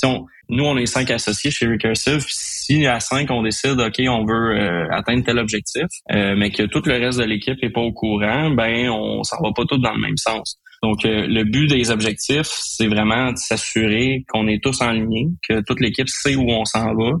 si 0.00 0.06
on, 0.06 0.24
nous, 0.48 0.64
on 0.64 0.76
est 0.78 0.86
cinq 0.86 1.10
associés 1.10 1.50
chez 1.50 1.66
Recursive. 1.66 2.24
Si 2.26 2.86
à 2.86 3.00
cinq, 3.00 3.30
on 3.30 3.42
décide, 3.42 3.78
OK, 3.78 4.00
on 4.08 4.24
veut 4.24 4.58
euh, 4.58 4.88
atteindre 4.90 5.24
tel 5.24 5.38
objectif, 5.38 5.86
euh, 6.12 6.34
mais 6.36 6.50
que 6.50 6.62
tout 6.62 6.82
le 6.86 6.94
reste 6.94 7.18
de 7.18 7.24
l'équipe 7.24 7.58
est 7.62 7.70
pas 7.70 7.82
au 7.82 7.92
courant, 7.92 8.50
ben 8.50 8.88
on 8.88 9.22
s'en 9.22 9.36
va 9.42 9.50
pas 9.54 9.64
tous 9.68 9.78
dans 9.78 9.92
le 9.92 10.00
même 10.00 10.16
sens. 10.16 10.58
Donc, 10.82 11.04
euh, 11.04 11.26
le 11.28 11.44
but 11.44 11.66
des 11.66 11.90
objectifs, 11.90 12.48
c'est 12.48 12.86
vraiment 12.86 13.32
de 13.32 13.36
s'assurer 13.36 14.24
qu'on 14.28 14.48
est 14.48 14.62
tous 14.62 14.80
en 14.80 14.92
ligne, 14.92 15.34
que 15.46 15.60
toute 15.66 15.80
l'équipe 15.80 16.08
sait 16.08 16.34
où 16.34 16.48
on 16.48 16.64
s'en 16.64 16.94
va, 16.94 17.12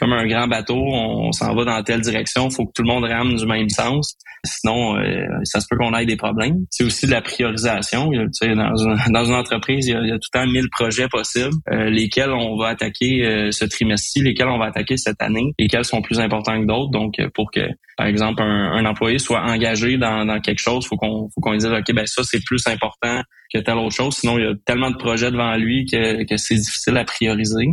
comme 0.00 0.12
un 0.12 0.26
grand 0.26 0.48
bateau, 0.48 0.76
on, 0.76 1.30
s'en 1.32 1.54
va 1.54 1.64
dans 1.64 1.82
telle 1.82 2.00
direction, 2.00 2.50
faut 2.50 2.66
que 2.66 2.72
tout 2.74 2.82
le 2.82 2.88
monde 2.88 3.04
rame 3.04 3.36
du 3.36 3.46
même 3.46 3.68
sens. 3.68 4.16
Sinon, 4.44 4.98
euh, 4.98 5.24
ça 5.44 5.60
se 5.60 5.66
peut 5.70 5.76
qu'on 5.76 5.94
ait 5.96 6.04
des 6.04 6.16
problèmes. 6.16 6.66
C'est 6.70 6.84
aussi 6.84 7.06
de 7.06 7.12
la 7.12 7.22
priorisation. 7.22 8.10
Tu 8.10 8.28
sais, 8.32 8.54
dans, 8.54 9.24
une, 9.24 9.34
entreprise, 9.34 9.86
il 9.86 9.92
y, 9.92 9.94
a, 9.94 10.18
tout 10.18 10.28
le 10.34 10.38
temps 10.38 10.46
mille 10.46 10.68
projets 10.70 11.08
possibles, 11.08 11.54
euh, 11.72 11.88
lesquels 11.90 12.30
on 12.30 12.58
va 12.58 12.68
attaquer 12.68 13.24
euh, 13.24 13.52
ce 13.52 13.64
trimestre-ci, 13.64 14.22
lesquels 14.22 14.48
on 14.48 14.58
va 14.58 14.66
attaquer 14.66 14.96
cette 14.96 15.22
année, 15.22 15.54
lesquels 15.58 15.84
sont 15.84 16.02
plus 16.02 16.18
importants 16.20 16.60
que 16.60 16.66
d'autres. 16.66 16.90
Donc, 16.90 17.14
pour 17.32 17.50
que, 17.50 17.60
par 17.96 18.06
exemple, 18.06 18.42
un, 18.42 18.84
employé 18.84 19.18
soit 19.18 19.42
engagé 19.42 19.96
dans, 19.96 20.26
dans 20.26 20.40
quelque 20.40 20.60
chose, 20.60 20.86
faut 20.86 20.96
qu'on 20.96 21.28
faut 21.34 21.40
qu'on 21.40 21.56
dise, 21.56 21.66
OK, 21.66 21.94
ben 21.94 22.06
ça, 22.06 22.22
c'est 22.24 22.44
plus 22.44 22.66
important 22.66 23.22
que 23.52 23.60
telle 23.60 23.76
autre 23.76 23.94
chose. 23.94 24.16
Sinon, 24.16 24.38
il 24.38 24.44
y 24.44 24.48
a 24.48 24.54
tellement 24.66 24.90
de 24.90 24.96
projets 24.96 25.30
devant 25.30 25.54
lui 25.56 25.86
que, 25.86 26.24
que 26.24 26.36
c'est 26.36 26.56
difficile 26.56 26.96
à 26.96 27.04
prioriser. 27.04 27.68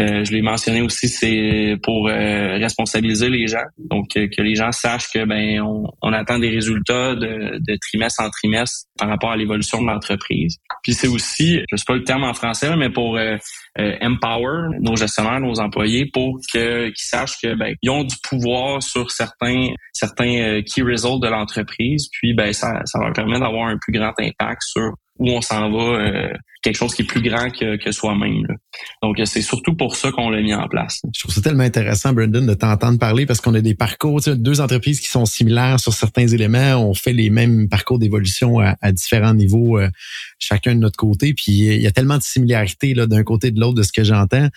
Euh, 0.00 0.24
je 0.24 0.32
l'ai 0.32 0.40
mentionné 0.40 0.80
aussi, 0.80 1.08
c'est 1.08 1.76
pour 1.82 2.08
euh, 2.08 2.56
responsabiliser 2.56 3.28
les 3.28 3.46
gens, 3.46 3.64
donc 3.78 4.16
euh, 4.16 4.28
que 4.34 4.40
les 4.40 4.54
gens 4.54 4.72
sachent 4.72 5.10
que 5.12 5.24
ben 5.26 5.60
on, 5.60 6.12
attend 6.12 6.38
des 6.38 6.48
résultats 6.48 7.14
de, 7.14 7.58
de, 7.58 7.78
trimestre 7.80 8.22
en 8.22 8.30
trimestre 8.30 8.86
par 8.98 9.08
rapport 9.08 9.30
à 9.30 9.36
l'évolution 9.36 9.82
de 9.82 9.86
l'entreprise. 9.86 10.56
Puis 10.82 10.94
c'est 10.94 11.08
aussi, 11.08 11.60
je 11.70 11.76
sais 11.76 11.84
pas 11.86 11.94
le 11.94 12.04
terme 12.04 12.24
en 12.24 12.32
français, 12.32 12.74
mais 12.76 12.88
pour 12.88 13.18
empower 13.78 14.78
nos 14.80 14.96
gestionnaires, 14.96 15.40
nos 15.40 15.60
employés, 15.60 16.06
pour 16.12 16.38
que 16.52 16.86
qu'ils 16.86 16.94
sachent 16.96 17.40
que 17.42 17.54
ben 17.54 17.74
ils 17.82 17.90
ont 17.90 18.04
du 18.04 18.16
pouvoir 18.22 18.82
sur 18.82 19.10
certains 19.10 19.68
certains 19.92 20.62
key 20.62 20.82
results 20.82 21.20
de 21.20 21.28
l'entreprise. 21.28 22.08
Puis 22.12 22.34
ben 22.34 22.52
ça 22.52 22.80
ça 22.84 22.98
leur 22.98 23.12
permet 23.12 23.38
d'avoir 23.38 23.68
un 23.68 23.76
plus 23.78 23.92
grand 23.92 24.12
impact 24.18 24.62
sur 24.62 24.92
où 25.20 25.30
on 25.30 25.40
s'en 25.40 25.70
va 25.70 26.32
quelque 26.62 26.76
chose 26.76 26.94
qui 26.94 27.02
est 27.02 27.06
plus 27.06 27.22
grand 27.22 27.50
que, 27.50 27.76
que 27.76 27.90
soi-même. 27.90 28.46
Donc, 29.02 29.18
c'est 29.24 29.40
surtout 29.40 29.74
pour 29.74 29.96
ça 29.96 30.10
qu'on 30.12 30.28
l'a 30.28 30.42
mis 30.42 30.52
en 30.54 30.68
place. 30.68 31.00
Je 31.14 31.20
trouve 31.20 31.34
ça 31.34 31.40
tellement 31.40 31.62
intéressant, 31.62 32.12
Brendan, 32.12 32.46
de 32.46 32.54
t'entendre 32.54 32.98
parler 32.98 33.24
parce 33.24 33.40
qu'on 33.40 33.54
a 33.54 33.60
des 33.60 33.74
parcours, 33.74 34.20
deux 34.20 34.60
entreprises 34.60 35.00
qui 35.00 35.08
sont 35.08 35.24
similaires 35.24 35.80
sur 35.80 35.94
certains 35.94 36.26
éléments. 36.26 36.76
On 36.76 36.94
fait 36.94 37.12
les 37.12 37.30
mêmes 37.30 37.68
parcours 37.68 37.98
d'évolution 37.98 38.60
à, 38.60 38.92
différents 38.92 39.34
niveaux, 39.34 39.78
euh, 39.78 39.88
chacun 40.38 40.74
de 40.74 40.80
notre 40.80 40.96
côté. 40.96 41.32
Puis 41.32 41.52
il 41.52 41.80
y 41.80 41.86
a 41.86 41.92
tellement 41.92 42.18
de 42.18 42.22
similarités 42.22 42.94
d'un 42.94 43.24
côté 43.24 43.48
et 43.48 43.50
de 43.50 43.60
l'autre 43.60 43.76
de 43.76 43.82
ce 43.82 43.92
que 43.92 44.04
j'entends. 44.04 44.48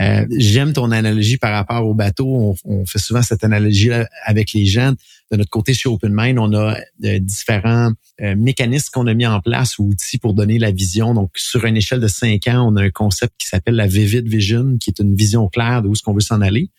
Euh, 0.00 0.26
j'aime 0.38 0.72
ton 0.72 0.92
analogie 0.92 1.38
par 1.38 1.52
rapport 1.52 1.84
au 1.86 1.94
bateau. 1.94 2.56
On, 2.64 2.86
fait 2.86 2.98
souvent 2.98 3.22
cette 3.22 3.44
analogie 3.44 3.90
avec 4.24 4.52
les 4.52 4.64
gens. 4.64 4.92
De 5.30 5.36
notre 5.36 5.50
côté, 5.50 5.74
chez 5.74 5.88
OpenMind, 5.88 6.38
on 6.38 6.54
a 6.54 6.76
euh, 7.04 7.18
différents 7.18 7.92
mécanismes 8.20 8.88
qu'on 8.92 9.06
a 9.06 9.14
mis 9.14 9.26
en 9.26 9.40
place 9.40 9.78
ou 9.78 9.84
outils 9.84 10.18
pour 10.18 10.34
donner 10.34 10.58
la 10.58 10.72
vision. 10.72 11.14
Donc, 11.14 11.30
sur 11.36 11.64
une 11.64 11.76
échelle 11.76 12.00
de 12.00 12.08
cinq 12.08 12.48
ans, 12.48 12.68
on 12.68 12.74
a 12.76 12.82
un 12.82 12.90
concept 12.90 13.34
qui 13.38 13.46
s'appelle 13.46 13.76
la 13.76 13.86
Vivid 13.86 14.26
Vision, 14.26 14.76
qui 14.78 14.90
est 14.90 14.98
une 14.98 15.14
vision 15.14 15.46
claire 15.48 15.82
de 15.82 15.88
où 15.88 15.92
est-ce 15.92 16.02
qu'on 16.02 16.14
veut 16.14 16.20
s'en 16.20 16.40
aller. 16.40 16.70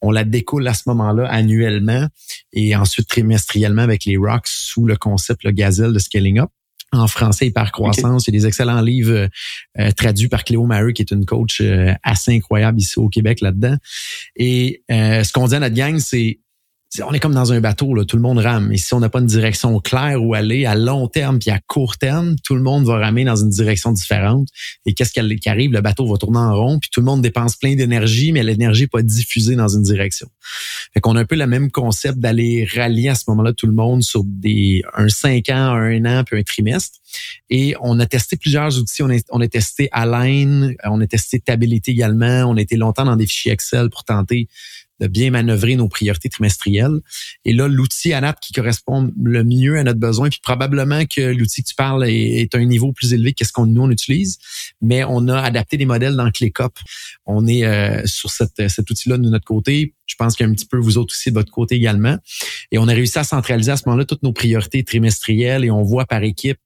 On 0.00 0.10
la 0.10 0.24
découle 0.24 0.66
à 0.68 0.72
ce 0.72 0.84
moment-là 0.86 1.28
annuellement 1.28 2.06
et 2.52 2.74
ensuite 2.76 3.08
trimestriellement 3.08 3.82
avec 3.82 4.06
les 4.06 4.16
rocks 4.16 4.46
sous 4.46 4.86
le 4.86 4.96
concept 4.96 5.44
le 5.44 5.50
gazelle 5.50 5.92
de 5.92 5.98
scaling 5.98 6.38
up 6.38 6.50
en 6.92 7.06
français 7.06 7.46
hyper 7.46 7.72
croissance. 7.72 8.26
Il 8.26 8.34
y 8.34 8.36
a 8.36 8.40
des 8.40 8.46
excellents 8.46 8.80
livres 8.80 9.28
euh, 9.78 9.90
traduits 9.92 10.28
par 10.28 10.44
Cléo 10.44 10.66
Mary, 10.66 10.92
qui 10.92 11.02
est 11.02 11.10
une 11.10 11.26
coach 11.26 11.60
euh, 11.60 11.92
assez 12.02 12.34
incroyable 12.34 12.80
ici 12.80 12.98
au 12.98 13.08
Québec 13.08 13.40
là-dedans. 13.40 13.76
Et 14.36 14.82
euh, 14.90 15.24
ce 15.24 15.32
qu'on 15.32 15.48
dit 15.48 15.54
à 15.54 15.60
notre 15.60 15.74
gang, 15.74 15.98
c'est 15.98 16.40
on 17.04 17.12
est 17.12 17.20
comme 17.20 17.34
dans 17.34 17.52
un 17.52 17.60
bateau, 17.60 18.04
tout 18.04 18.16
le 18.16 18.22
monde 18.22 18.38
rame. 18.38 18.72
Et 18.72 18.76
si 18.76 18.94
on 18.94 19.00
n'a 19.00 19.08
pas 19.08 19.20
une 19.20 19.26
direction 19.26 19.78
claire 19.80 20.22
où 20.22 20.34
aller 20.34 20.66
à 20.66 20.74
long 20.74 21.08
terme 21.08 21.38
puis 21.38 21.50
à 21.50 21.58
court 21.66 21.96
terme, 21.96 22.36
tout 22.44 22.54
le 22.54 22.62
monde 22.62 22.84
va 22.86 22.98
ramer 22.98 23.24
dans 23.24 23.36
une 23.36 23.50
direction 23.50 23.92
différente. 23.92 24.48
Et 24.84 24.94
qu'est-ce 24.94 25.12
qui 25.12 25.48
arrive? 25.48 25.72
Le 25.72 25.80
bateau 25.80 26.06
va 26.06 26.16
tourner 26.16 26.38
en 26.38 26.54
rond, 26.54 26.78
puis 26.78 26.90
tout 26.90 27.00
le 27.00 27.06
monde 27.06 27.22
dépense 27.22 27.56
plein 27.56 27.74
d'énergie, 27.74 28.32
mais 28.32 28.42
l'énergie 28.42 28.82
n'est 28.82 28.88
pas 28.88 29.02
diffusée 29.02 29.56
dans 29.56 29.68
une 29.68 29.82
direction. 29.82 30.28
Fait 30.94 31.00
qu'on 31.00 31.16
a 31.16 31.20
un 31.20 31.24
peu 31.24 31.36
le 31.36 31.46
même 31.46 31.70
concept 31.70 32.18
d'aller 32.18 32.68
rallier 32.74 33.08
à 33.08 33.14
ce 33.14 33.24
moment-là 33.28 33.52
tout 33.52 33.66
le 33.66 33.72
monde 33.72 34.02
sur 34.02 34.22
des 34.24 34.82
un 34.94 35.08
cinq 35.08 35.48
ans, 35.48 35.74
un 35.74 36.04
an, 36.04 36.24
puis 36.24 36.38
un 36.38 36.42
trimestre. 36.42 36.98
Et 37.50 37.74
on 37.80 37.98
a 38.00 38.06
testé 38.06 38.36
plusieurs 38.36 38.78
outils. 38.78 39.02
On 39.02 39.10
a, 39.10 39.18
on 39.30 39.40
a 39.40 39.48
testé 39.48 39.88
Align, 39.92 40.74
on 40.84 41.00
a 41.00 41.06
testé 41.06 41.40
Tability 41.40 41.92
également. 41.92 42.44
On 42.46 42.56
a 42.56 42.60
été 42.60 42.76
longtemps 42.76 43.04
dans 43.04 43.16
des 43.16 43.26
fichiers 43.26 43.52
Excel 43.52 43.90
pour 43.90 44.04
tenter 44.04 44.48
de 45.00 45.06
bien 45.06 45.30
manœuvrer 45.30 45.76
nos 45.76 45.88
priorités 45.88 46.28
trimestrielles. 46.28 47.00
Et 47.44 47.52
là, 47.52 47.68
l'outil 47.68 48.12
ANAP 48.12 48.40
qui 48.40 48.52
correspond 48.52 49.12
le 49.22 49.44
mieux 49.44 49.78
à 49.78 49.84
notre 49.84 49.98
besoin, 49.98 50.28
puis 50.28 50.40
probablement 50.42 51.04
que 51.06 51.20
l'outil 51.20 51.62
que 51.62 51.68
tu 51.68 51.74
parles 51.74 52.04
est, 52.08 52.54
à 52.54 52.58
un 52.58 52.64
niveau 52.64 52.92
plus 52.92 53.12
élevé 53.12 53.32
que 53.32 53.44
ce 53.44 53.52
qu'on 53.52 53.66
nous 53.66 53.82
on 53.82 53.90
utilise, 53.90 54.38
mais 54.80 55.04
on 55.04 55.28
a 55.28 55.40
adapté 55.40 55.76
des 55.76 55.86
modèles 55.86 56.16
dans 56.16 56.30
ClickUp. 56.30 56.78
On 57.26 57.46
est 57.46 57.64
euh, 57.64 58.02
sur 58.06 58.30
cette, 58.30 58.68
cet 58.68 58.90
outil-là 58.90 59.18
de 59.18 59.28
notre 59.28 59.44
côté. 59.44 59.94
Je 60.06 60.14
pense 60.16 60.36
qu'il 60.36 60.46
y 60.46 60.48
a 60.48 60.50
un 60.50 60.54
petit 60.54 60.66
peu 60.66 60.78
vous 60.78 60.98
autres 60.98 61.12
aussi 61.12 61.30
de 61.30 61.34
votre 61.34 61.52
côté 61.52 61.74
également. 61.74 62.16
Et 62.70 62.78
on 62.78 62.88
a 62.88 62.92
réussi 62.92 63.18
à 63.18 63.24
centraliser 63.24 63.72
à 63.72 63.76
ce 63.76 63.82
moment-là 63.86 64.04
toutes 64.04 64.22
nos 64.22 64.32
priorités 64.32 64.84
trimestrielles 64.84 65.64
et 65.64 65.70
on 65.70 65.82
voit 65.82 66.06
par 66.06 66.22
équipe 66.22 66.58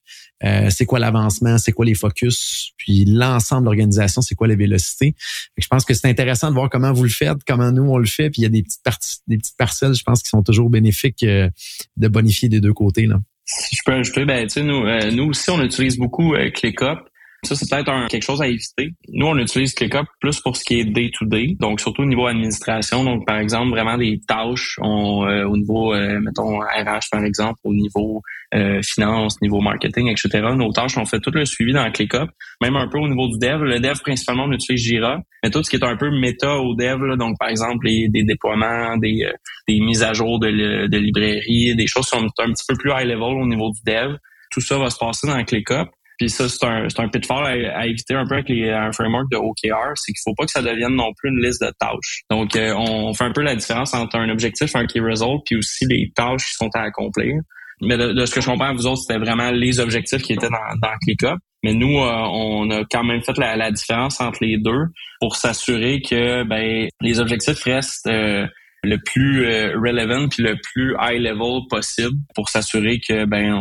euh, 0.42 0.70
c'est 0.70 0.86
quoi 0.86 0.98
l'avancement, 0.98 1.58
c'est 1.58 1.72
quoi 1.72 1.84
les 1.84 1.94
focus, 1.94 2.72
puis 2.78 3.04
l'ensemble 3.04 3.62
de 3.62 3.66
l'organisation, 3.66 4.22
c'est 4.22 4.34
quoi 4.34 4.48
les 4.48 4.56
vélocités. 4.56 5.14
Je 5.58 5.66
pense 5.66 5.84
que 5.84 5.92
c'est 5.92 6.08
intéressant 6.08 6.48
de 6.48 6.54
voir 6.54 6.70
comment 6.70 6.92
vous 6.92 7.02
le 7.02 7.10
faites, 7.10 7.38
comment 7.46 7.70
nous 7.72 7.82
on 7.82 7.98
le 7.98 8.06
fait, 8.06 8.30
puis 8.30 8.40
il 8.40 8.44
y 8.44 8.46
a 8.46 8.50
des 8.50 8.62
petites 8.62 8.82
parties, 8.82 9.18
des 9.26 9.36
petites 9.36 9.58
parcelles, 9.58 9.94
je 9.94 10.02
pense, 10.02 10.22
qui 10.22 10.30
sont 10.30 10.42
toujours 10.42 10.70
bénéfiques 10.70 11.22
euh, 11.24 11.50
de 11.96 12.08
bonifier 12.08 12.48
des 12.48 12.60
deux 12.60 12.72
côtés. 12.72 13.06
Là. 13.06 13.20
Si 13.44 13.76
je 13.76 13.80
peux 13.84 13.92
ajouter, 13.92 14.24
ben, 14.24 14.46
tu 14.46 14.54
sais, 14.54 14.62
nous, 14.62 14.86
euh, 14.86 15.10
nous 15.10 15.24
aussi, 15.24 15.50
on 15.50 15.62
utilise 15.62 15.98
beaucoup 15.98 16.34
ClickUp. 16.54 17.09
Ça, 17.42 17.54
c'est 17.54 17.70
peut-être 17.70 18.08
quelque 18.08 18.22
chose 18.22 18.42
à 18.42 18.46
éviter. 18.46 18.92
Nous, 19.08 19.26
on 19.26 19.36
utilise 19.38 19.74
ClickUp 19.74 20.06
plus 20.20 20.40
pour 20.40 20.56
ce 20.56 20.64
qui 20.64 20.80
est 20.80 20.84
day-to-day, 20.84 21.56
donc 21.58 21.80
surtout 21.80 22.02
au 22.02 22.06
niveau 22.06 22.26
administration. 22.26 23.02
Donc, 23.02 23.26
par 23.26 23.38
exemple, 23.38 23.70
vraiment 23.70 23.96
des 23.96 24.20
tâches 24.28 24.78
on, 24.82 25.26
euh, 25.26 25.44
au 25.46 25.56
niveau, 25.56 25.94
euh, 25.94 26.20
mettons, 26.20 26.58
RH, 26.58 27.08
par 27.10 27.24
exemple, 27.24 27.58
au 27.64 27.72
niveau 27.72 28.20
euh, 28.54 28.82
finance, 28.82 29.40
niveau 29.40 29.60
marketing, 29.60 30.08
etc. 30.08 30.48
Nos 30.54 30.70
tâches, 30.72 30.98
on 30.98 31.06
fait 31.06 31.20
tout 31.20 31.30
le 31.30 31.46
suivi 31.46 31.72
dans 31.72 31.90
ClickUp, 31.90 32.28
même 32.60 32.76
un 32.76 32.88
peu 32.88 32.98
au 32.98 33.08
niveau 33.08 33.28
du 33.28 33.38
dev. 33.38 33.62
Le 33.62 33.80
dev, 33.80 33.98
principalement, 34.00 34.44
on 34.44 34.52
utilise 34.52 34.82
Jira, 34.82 35.18
mais 35.42 35.50
tout 35.50 35.62
ce 35.62 35.70
qui 35.70 35.76
est 35.76 35.84
un 35.84 35.96
peu 35.96 36.10
méta 36.10 36.58
au 36.58 36.74
dev, 36.74 37.02
là, 37.04 37.16
donc 37.16 37.38
par 37.38 37.48
exemple, 37.48 37.86
les, 37.86 38.08
des 38.08 38.22
déploiements, 38.22 38.98
des, 38.98 39.26
des 39.66 39.80
mises 39.80 40.02
à 40.02 40.12
jour 40.12 40.38
de, 40.40 40.86
de 40.88 40.98
librairies, 40.98 41.74
des 41.74 41.86
choses 41.86 42.04
qui 42.10 42.18
sont 42.18 42.26
un 42.38 42.52
petit 42.52 42.64
peu 42.68 42.74
plus 42.76 42.90
high 42.90 43.06
level 43.06 43.40
au 43.40 43.46
niveau 43.46 43.70
du 43.70 43.80
dev. 43.86 44.16
Tout 44.50 44.60
ça 44.60 44.78
va 44.78 44.90
se 44.90 44.98
passer 44.98 45.26
dans 45.26 45.42
ClickUp. 45.44 45.88
Puis 46.20 46.28
ça, 46.28 46.50
c'est 46.50 46.66
un, 46.66 46.86
un 46.98 47.08
pitfall 47.08 47.46
à, 47.46 47.86
éviter 47.86 48.12
un 48.12 48.26
peu 48.26 48.34
avec 48.34 48.50
les, 48.50 48.68
un 48.68 48.92
framework 48.92 49.30
de 49.30 49.38
OKR, 49.38 49.92
c'est 49.94 50.12
qu'il 50.12 50.20
faut 50.22 50.34
pas 50.34 50.44
que 50.44 50.50
ça 50.50 50.60
devienne 50.60 50.94
non 50.94 51.14
plus 51.16 51.30
une 51.30 51.42
liste 51.42 51.62
de 51.62 51.72
tâches. 51.80 52.24
Donc, 52.30 52.56
euh, 52.56 52.74
on 52.76 53.14
fait 53.14 53.24
un 53.24 53.32
peu 53.32 53.40
la 53.40 53.56
différence 53.56 53.94
entre 53.94 54.16
un 54.16 54.28
objectif, 54.28 54.76
un 54.76 54.84
key 54.84 55.00
result, 55.00 55.40
puis 55.46 55.56
aussi 55.56 55.86
les 55.86 56.12
tâches 56.14 56.44
qui 56.44 56.56
sont 56.56 56.68
à 56.74 56.82
accomplir. 56.82 57.36
Mais 57.80 57.96
de, 57.96 58.26
ce 58.26 58.34
que 58.34 58.42
je 58.42 58.46
comprends, 58.50 58.74
vous 58.74 58.86
autres, 58.86 59.00
c'était 59.00 59.18
vraiment 59.18 59.50
les 59.50 59.80
objectifs 59.80 60.20
qui 60.20 60.34
étaient 60.34 60.50
dans, 60.50 60.76
dans 60.82 60.94
ClickUp. 61.02 61.38
Mais 61.62 61.72
nous, 61.72 61.98
euh, 61.98 62.12
on 62.12 62.68
a 62.70 62.84
quand 62.90 63.04
même 63.04 63.22
fait 63.22 63.38
la, 63.38 63.56
la, 63.56 63.70
différence 63.70 64.20
entre 64.20 64.40
les 64.42 64.58
deux 64.58 64.88
pour 65.20 65.36
s'assurer 65.36 66.02
que 66.02 66.42
ben, 66.44 66.86
les 67.00 67.18
objectifs 67.18 67.62
restent 67.64 68.06
euh, 68.08 68.46
le 68.82 68.98
plus 68.98 69.46
euh, 69.46 69.72
relevant 69.78 70.28
puis 70.28 70.42
le 70.42 70.56
plus 70.56 70.94
high 71.00 71.20
level 71.20 71.62
possible 71.68 72.16
pour 72.34 72.48
s'assurer 72.48 73.00
que 73.00 73.24
ben 73.24 73.54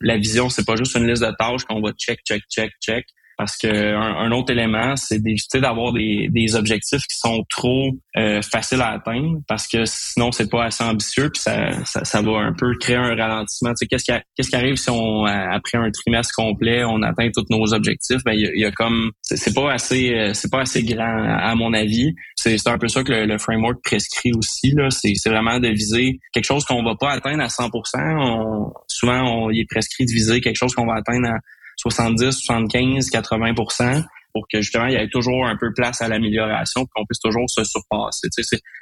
la 0.00 0.16
vision 0.16 0.48
c'est 0.48 0.64
pas 0.64 0.76
juste 0.76 0.94
une 0.96 1.06
liste 1.06 1.22
de 1.22 1.30
tâches 1.38 1.64
qu'on 1.64 1.80
va 1.80 1.92
check 1.92 2.20
check 2.24 2.42
check 2.50 2.72
check 2.80 3.06
parce 3.38 3.56
que 3.56 3.68
un, 3.68 4.32
autre 4.32 4.52
élément, 4.52 4.96
c'est 4.96 5.22
d'éviter 5.22 5.60
d'avoir 5.60 5.92
des, 5.92 6.28
des, 6.28 6.56
objectifs 6.56 7.02
qui 7.02 7.16
sont 7.16 7.44
trop 7.48 7.92
euh, 8.16 8.42
faciles 8.42 8.80
à 8.80 8.88
atteindre, 8.88 9.38
parce 9.46 9.68
que 9.68 9.84
sinon 9.84 10.32
c'est 10.32 10.50
pas 10.50 10.64
assez 10.64 10.82
ambitieux, 10.82 11.30
puis 11.30 11.40
ça, 11.40 11.70
ça, 11.84 12.04
ça, 12.04 12.20
va 12.20 12.38
un 12.38 12.52
peu 12.52 12.74
créer 12.80 12.96
un 12.96 13.14
ralentissement. 13.14 13.70
Tu 13.70 13.76
sais, 13.76 13.86
qu'est-ce 13.86 14.04
qui, 14.04 14.12
qu'est-ce 14.36 14.50
qui 14.50 14.56
arrive 14.56 14.74
si 14.74 14.90
on 14.90 15.24
après 15.24 15.78
un 15.78 15.88
trimestre 15.92 16.34
complet, 16.36 16.82
on 16.84 17.00
atteint 17.02 17.30
tous 17.32 17.46
nos 17.48 17.72
objectifs? 17.72 18.24
Ben 18.24 18.32
il 18.32 18.60
y, 18.60 18.64
a, 18.64 18.72
comme 18.72 19.12
c'est 19.22 19.54
pas 19.54 19.72
assez 19.72 20.12
euh, 20.14 20.34
c'est 20.34 20.50
pas 20.50 20.62
assez 20.62 20.82
grand 20.82 21.22
à 21.22 21.54
mon 21.54 21.72
avis. 21.74 22.14
C'est 22.34 22.66
un 22.66 22.78
peu 22.78 22.88
ça 22.88 23.04
que 23.04 23.12
le, 23.12 23.38
framework 23.38 23.78
prescrit 23.84 24.32
aussi 24.36 24.72
là. 24.72 24.88
C'est 24.90 25.14
vraiment 25.30 25.60
de 25.60 25.68
viser 25.68 26.18
quelque 26.32 26.44
chose 26.44 26.64
qu'on 26.64 26.82
va 26.82 26.96
pas 26.98 27.12
atteindre 27.12 27.42
à 27.42 27.46
100%. 27.46 27.70
On, 28.18 28.72
souvent, 28.88 29.22
on, 29.22 29.50
il 29.50 29.60
est 29.60 29.70
prescrit 29.70 30.06
de 30.06 30.10
viser 30.10 30.40
quelque 30.40 30.56
chose 30.56 30.74
qu'on 30.74 30.86
va 30.86 30.94
atteindre 30.94 31.28
à 31.28 31.38
70, 31.78 32.32
75, 32.32 33.10
80% 33.10 34.04
pour 34.32 34.46
que 34.52 34.60
justement 34.60 34.86
il 34.86 34.92
y 34.92 34.96
ait 34.96 35.08
toujours 35.08 35.46
un 35.46 35.56
peu 35.56 35.72
place 35.72 36.02
à 36.02 36.08
l'amélioration, 36.08 36.86
qu'on 36.94 37.04
puisse 37.06 37.20
toujours 37.20 37.48
se 37.48 37.64
surpasser. 37.64 38.28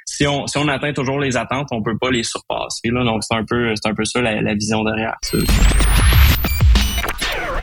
si 0.05 0.27
on 0.27 0.67
atteint 0.67 0.93
toujours 0.93 1.19
les 1.19 1.37
attentes, 1.37 1.67
on 1.71 1.81
peut 1.81 1.97
pas 1.97 2.11
les 2.11 2.23
surpasser. 2.23 2.89
Là, 2.89 3.03
donc 3.03 3.23
c'est 3.23 3.35
un 3.35 3.45
peu 3.45 3.69
un 3.71 3.75
ça 3.75 4.21
la, 4.21 4.53
vision 4.53 4.83
derrière. 4.83 5.15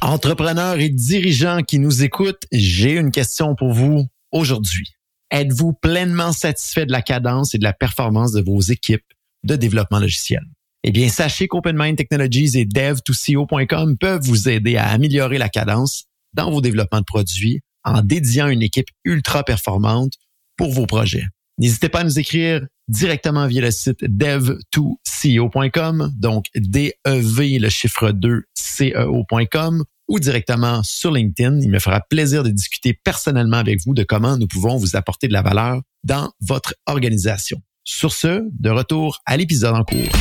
Entrepreneurs 0.01 0.79
et 0.79 0.89
dirigeants 0.89 1.63
qui 1.63 1.79
nous 1.79 2.05
écoutent, 2.05 2.45
j'ai 2.53 2.93
une 2.93 3.11
question 3.11 3.55
pour 3.55 3.73
vous 3.73 4.07
aujourd'hui. 4.33 4.95
Êtes-vous 5.31 5.73
pleinement 5.73 6.33
satisfait 6.33 6.87
de 6.87 6.93
la 6.93 7.03
cadence 7.03 7.55
et 7.55 7.59
de 7.59 7.65
la 7.65 7.73
performance 7.73 8.33
de 8.33 8.43
vos 8.43 8.61
équipes 8.61 9.05
de 9.43 9.57
développement 9.57 9.99
logiciel? 9.99 10.43
Eh 10.87 10.93
bien, 10.93 11.09
sachez 11.09 11.49
qu'OpenMind 11.49 11.97
Technologies 11.97 12.59
et 12.59 12.67
dev2co.com 12.67 13.97
peuvent 13.97 14.21
vous 14.23 14.51
aider 14.51 14.77
à 14.77 14.91
améliorer 14.91 15.39
la 15.39 15.49
cadence 15.49 16.05
dans 16.35 16.51
vos 16.51 16.61
développements 16.61 17.01
de 17.01 17.07
produits 17.07 17.63
en 17.85 18.03
dédiant 18.03 18.49
une 18.49 18.61
équipe 18.61 18.89
ultra 19.03 19.45
performante 19.45 20.13
pour 20.59 20.73
vos 20.73 20.85
projets. 20.85 21.25
N'hésitez 21.57 21.89
pas 21.89 22.01
à 22.01 22.05
nous 22.05 22.19
écrire 22.19 22.67
directement 22.89 23.47
via 23.47 23.63
le 23.63 23.71
site 23.71 24.03
dev2co.com, 24.03 26.13
donc 26.19 26.49
D-E-V, 26.55 27.61
le 27.61 27.71
chiffre 27.71 28.11
2, 28.11 28.43
C-E-O.com, 28.53 29.85
ou 30.09 30.21
directement 30.21 30.83
sur 30.83 31.13
LinkedIn. 31.13 31.63
Il 31.63 31.71
me 31.71 31.79
fera 31.79 32.03
plaisir 32.03 32.43
de 32.43 32.51
discuter 32.51 32.93
personnellement 32.93 33.57
avec 33.57 33.81
vous 33.87 33.95
de 33.95 34.03
comment 34.03 34.37
nous 34.37 34.49
pouvons 34.49 34.77
vous 34.77 34.97
apporter 34.97 35.29
de 35.29 35.33
la 35.33 35.41
valeur 35.41 35.81
dans 36.03 36.31
votre 36.43 36.75
organisation. 36.85 37.63
Sur 37.85 38.13
ce, 38.13 38.47
de 38.51 38.69
retour 38.69 39.23
à 39.25 39.39
l'épisode 39.39 39.77
en 39.77 39.85
cours 39.85 40.13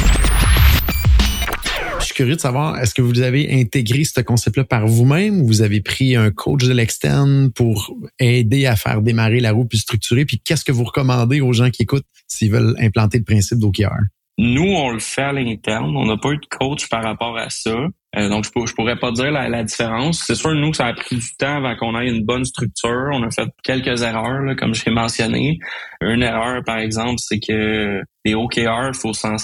je 2.04 2.08
suis 2.08 2.16
curieux 2.16 2.36
de 2.36 2.42
savoir, 2.42 2.78
est-ce 2.80 2.94
que 2.94 3.02
vous 3.02 3.22
avez 3.22 3.62
intégré 3.62 4.04
ce 4.04 4.20
concept-là 4.20 4.66
par 4.66 4.86
vous-même 4.88 5.42
ou 5.42 5.48
vous 5.48 5.62
avez 5.62 5.80
pris 5.80 6.18
un 6.18 6.32
coach 6.32 6.64
de 6.66 6.74
l'externe 6.74 7.50
pour 7.52 7.96
aider 8.20 8.66
à 8.66 8.76
faire 8.76 9.02
démarrer 9.02 9.40
la 9.40 9.54
roue 9.54 9.66
plus 9.66 9.80
structurée? 9.80 10.26
Puis 10.26 10.42
qu'est-ce 10.44 10.66
que 10.66 10.74
vous 10.74 10.84
recommandez 10.84 11.40
aux 11.40 11.54
gens 11.54 11.70
qui 11.70 11.84
écoutent 11.84 12.06
s'ils 12.28 12.52
veulent 12.52 12.76
implanter 12.78 13.20
le 13.20 13.24
principe 13.24 13.60
d'OKR? 13.60 13.96
Nous, 14.38 14.64
on 14.64 14.90
le 14.90 15.00
fait 15.00 15.22
à 15.22 15.32
l'interne. 15.32 15.96
On 15.96 16.06
n'a 16.06 16.18
pas 16.18 16.32
eu 16.32 16.38
de 16.38 16.46
coach 16.46 16.90
par 16.90 17.04
rapport 17.04 17.38
à 17.38 17.50
ça. 17.50 17.88
Euh, 18.16 18.30
donc, 18.30 18.46
je, 18.46 18.50
je 18.68 18.74
pourrais 18.76 18.98
pas 18.98 19.12
dire 19.12 19.32
la, 19.32 19.64
différence. 19.64 20.24
C'est 20.26 20.36
sûr, 20.36 20.54
nous, 20.54 20.74
ça 20.74 20.88
a 20.88 20.94
pris 20.94 21.16
du 21.16 21.36
temps 21.38 21.58
avant 21.58 21.76
qu'on 21.76 22.00
ait 22.00 22.08
une 22.08 22.24
bonne 22.24 22.46
structure. 22.46 23.10
On 23.12 23.24
a 23.24 23.32
fait 23.32 23.50
quelques 23.64 24.04
erreurs, 24.04 24.42
là, 24.42 24.56
comme 24.56 24.74
j'ai 24.76 24.92
mentionné. 24.92 25.58
Une 26.02 26.22
erreur, 26.22 26.62
par 26.66 26.78
exemple, 26.78 27.18
c'est 27.18 27.40
que 27.40 28.02
les 28.24 28.36
OKR, 28.36 28.96
faut 28.96 29.14
s'en 29.14 29.36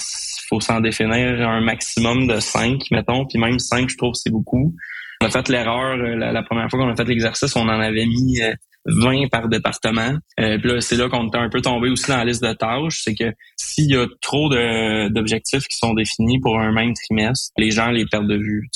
faut 0.48 0.60
s'en 0.60 0.80
définir 0.80 1.48
un 1.48 1.60
maximum 1.60 2.26
de 2.26 2.38
cinq, 2.40 2.82
mettons. 2.90 3.26
Puis 3.26 3.38
même 3.38 3.58
cinq, 3.58 3.88
je 3.88 3.96
trouve 3.96 4.14
c'est 4.14 4.30
beaucoup. 4.30 4.74
On 5.20 5.26
a 5.26 5.30
fait 5.30 5.48
l'erreur 5.48 5.96
la, 5.96 6.42
première 6.42 6.68
fois 6.70 6.80
qu'on 6.80 6.90
a 6.90 6.96
fait 6.96 7.04
l'exercice, 7.04 7.54
on 7.54 7.68
en 7.68 7.80
avait 7.80 8.06
mis 8.06 8.40
20 8.86 9.28
par 9.30 9.48
département. 9.48 10.16
Euh, 10.38 10.58
puis 10.58 10.72
là, 10.72 10.80
c'est 10.80 10.96
là 10.96 11.08
qu'on 11.08 11.28
est 11.28 11.36
un 11.36 11.48
peu 11.48 11.60
tombé 11.60 11.90
aussi 11.90 12.10
dans 12.10 12.16
la 12.16 12.24
liste 12.24 12.42
de 12.42 12.52
tâches. 12.52 13.02
C'est 13.04 13.14
que 13.14 13.32
s'il 13.56 13.90
y 13.90 13.96
a 13.96 14.06
trop 14.20 14.48
d'objectifs 14.48 15.66
qui 15.66 15.76
sont 15.76 15.94
définis 15.94 16.40
pour 16.40 16.58
un 16.58 16.72
même 16.72 16.92
trimestre, 16.94 17.52
les 17.56 17.70
gens 17.70 17.90
les 17.90 18.06
perdent 18.06 18.28
de 18.28 18.38
vue. 18.38 18.68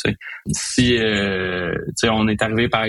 Si 0.52 0.96
euh, 0.98 1.74
on 2.04 2.28
est 2.28 2.42
arrivé 2.42 2.68
par 2.68 2.86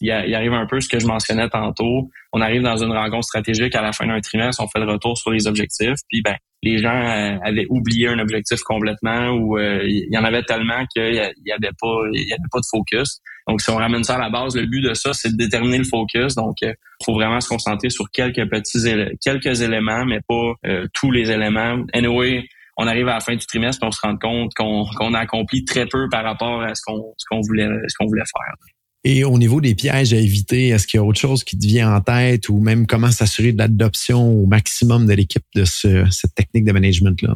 il 0.00 0.10
arrive 0.10 0.52
un 0.52 0.66
peu 0.66 0.80
ce 0.80 0.88
que 0.88 0.98
je 0.98 1.06
mentionnais 1.06 1.48
tantôt, 1.48 2.10
on 2.32 2.40
arrive 2.40 2.62
dans 2.62 2.76
une 2.76 2.92
rencontre 2.92 3.24
stratégique 3.24 3.74
à 3.74 3.82
la 3.82 3.92
fin 3.92 4.06
d'un 4.06 4.20
trimestre, 4.20 4.62
on 4.62 4.68
fait 4.68 4.84
le 4.84 4.90
retour 4.90 5.16
sur 5.16 5.30
les 5.30 5.46
objectifs, 5.46 5.96
puis 6.08 6.22
ben 6.22 6.36
les 6.62 6.78
gens 6.78 6.90
euh, 6.90 7.38
avaient 7.44 7.66
oublié 7.70 8.08
un 8.08 8.18
objectif 8.18 8.60
complètement 8.62 9.28
ou 9.30 9.58
euh, 9.58 9.80
il 9.84 10.08
y 10.10 10.18
en 10.18 10.24
avait 10.24 10.42
tellement 10.42 10.84
qu'il 10.86 11.14
y 11.14 11.52
avait 11.52 11.72
pas 11.80 12.00
il 12.12 12.28
y 12.28 12.32
avait 12.32 12.48
pas 12.50 12.58
de 12.58 12.66
focus. 12.68 13.20
Donc 13.46 13.60
si 13.60 13.70
on 13.70 13.76
ramène 13.76 14.02
ça 14.02 14.16
à 14.16 14.18
la 14.18 14.28
base, 14.28 14.56
le 14.56 14.66
but 14.66 14.80
de 14.80 14.94
ça 14.94 15.12
c'est 15.12 15.30
de 15.30 15.36
déterminer 15.36 15.78
le 15.78 15.84
focus. 15.84 16.34
Donc 16.34 16.56
il 16.62 16.68
euh, 16.68 16.74
faut 17.04 17.14
vraiment 17.14 17.40
se 17.40 17.48
concentrer 17.48 17.90
sur 17.90 18.10
quelques 18.10 18.48
petits 18.50 18.78
quelques 19.20 19.62
éléments 19.62 20.04
mais 20.04 20.20
pas 20.26 20.54
tous 20.94 21.10
les 21.10 21.30
éléments. 21.30 21.78
Anyway, 21.92 22.44
on 22.76 22.86
arrive 22.86 23.08
à 23.08 23.14
la 23.14 23.20
fin 23.20 23.34
du 23.34 23.46
trimestre 23.46 23.84
et 23.84 23.86
on 23.86 23.92
se 23.92 24.00
rend 24.02 24.16
compte 24.16 24.52
qu'on 24.54 25.14
a 25.14 25.18
accompli 25.18 25.64
très 25.64 25.86
peu 25.86 26.08
par 26.10 26.24
rapport 26.24 26.62
à 26.62 26.74
ce 26.74 26.82
qu'on 26.84 27.40
voulait 27.40 27.68
ce 27.88 27.94
qu'on 27.98 28.06
voulait 28.06 28.22
faire. 28.22 28.54
Et 29.10 29.24
au 29.24 29.38
niveau 29.38 29.62
des 29.62 29.74
pièges 29.74 30.12
à 30.12 30.18
éviter, 30.18 30.68
est-ce 30.68 30.86
qu'il 30.86 30.98
y 30.98 31.00
a 31.00 31.04
autre 31.04 31.18
chose 31.18 31.42
qui 31.42 31.58
te 31.58 31.64
vient 31.64 31.96
en 31.96 32.02
tête 32.02 32.50
ou 32.50 32.60
même 32.60 32.86
comment 32.86 33.10
s'assurer 33.10 33.52
de 33.52 33.58
l'adoption 33.58 34.20
au 34.20 34.44
maximum 34.44 35.06
de 35.06 35.14
l'équipe 35.14 35.46
de 35.54 35.64
cette 35.64 36.34
technique 36.34 36.66
de 36.66 36.72
management-là? 36.72 37.34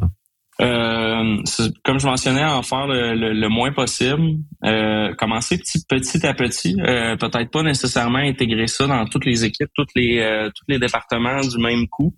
Euh, 0.61 1.37
comme 1.83 1.99
je 1.99 2.05
mentionnais, 2.05 2.45
en 2.45 2.61
faire 2.61 2.85
le, 2.85 3.47
moins 3.47 3.71
possible. 3.71 4.37
Euh, 4.63 5.15
commencer 5.15 5.57
petit, 5.57 5.83
petit 5.89 6.23
à 6.27 6.35
petit. 6.35 6.79
Euh, 6.79 7.15
peut-être 7.15 7.49
pas 7.49 7.63
nécessairement 7.63 8.19
intégrer 8.19 8.67
ça 8.67 8.85
dans 8.85 9.05
toutes 9.07 9.25
les 9.25 9.43
équipes, 9.43 9.71
toutes 9.73 9.95
les, 9.95 10.49
tous 10.55 10.65
les 10.67 10.77
départements 10.77 11.41
du 11.41 11.57
même 11.57 11.87
coup. 11.87 12.13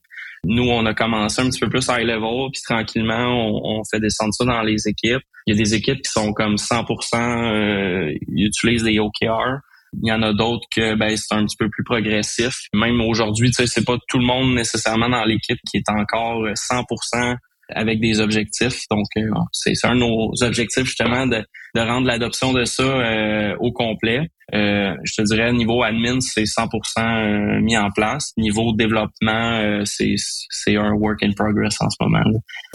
Nous, 0.47 0.63
on 0.63 0.85
a 0.85 0.93
commencé 0.93 1.41
un 1.41 1.49
petit 1.49 1.59
peu 1.59 1.69
plus 1.69 1.87
high 1.89 2.05
level, 2.05 2.49
puis 2.51 2.61
tranquillement, 2.63 3.51
on, 3.63 3.83
fait 3.89 3.99
descendre 3.99 4.33
ça 4.33 4.45
dans 4.45 4.61
les 4.61 4.87
équipes. 4.87 5.21
Il 5.47 5.55
y 5.55 5.59
a 5.59 5.63
des 5.63 5.73
équipes 5.73 6.01
qui 6.01 6.11
sont 6.11 6.33
comme 6.33 6.55
100%, 6.55 6.85
euh, 7.15 8.13
ils 8.27 8.47
utilisent 8.47 8.83
des 8.83 8.99
OKR. 8.99 9.59
Il 10.03 10.09
y 10.09 10.11
en 10.11 10.21
a 10.21 10.33
d'autres 10.33 10.67
que 10.75 10.95
ben, 10.95 11.15
c'est 11.15 11.33
un 11.33 11.45
petit 11.45 11.55
peu 11.57 11.69
plus 11.69 11.83
progressif. 11.83 12.53
Même 12.73 13.01
aujourd'hui, 13.01 13.49
tu 13.49 13.55
sais, 13.55 13.67
c'est 13.67 13.85
pas 13.85 13.97
tout 14.07 14.19
le 14.19 14.25
monde 14.25 14.53
nécessairement 14.53 15.09
dans 15.09 15.23
l'équipe 15.23 15.59
qui 15.69 15.77
est 15.77 15.89
encore 15.89 16.43
100% 16.47 17.37
avec 17.69 17.99
des 17.99 18.19
objectifs. 18.19 18.81
Donc, 18.91 19.05
euh, 19.17 19.29
c'est 19.51 19.73
un 19.83 19.95
de 19.95 19.99
nos 20.01 20.31
objectifs 20.41 20.85
justement 20.85 21.25
de, 21.25 21.43
de 21.75 21.81
rendre 21.81 22.07
l'adoption 22.07 22.53
de 22.53 22.65
ça 22.65 22.83
euh, 22.83 23.55
au 23.59 23.71
complet. 23.71 24.29
Euh, 24.53 24.93
je 25.03 25.13
te 25.15 25.21
dirais, 25.23 25.51
niveau 25.53 25.81
admin, 25.81 26.19
c'est 26.21 26.43
100% 26.43 26.69
euh, 26.99 27.61
mis 27.61 27.75
en 27.77 27.89
place. 27.89 28.31
Niveau 28.37 28.73
développement, 28.73 29.59
euh, 29.59 29.81
c'est 29.85 30.15
c'est 30.17 30.75
un 30.77 30.91
work 30.91 31.23
in 31.23 31.31
progress 31.31 31.75
en 31.79 31.89
ce 31.89 31.95
moment. 31.99 32.21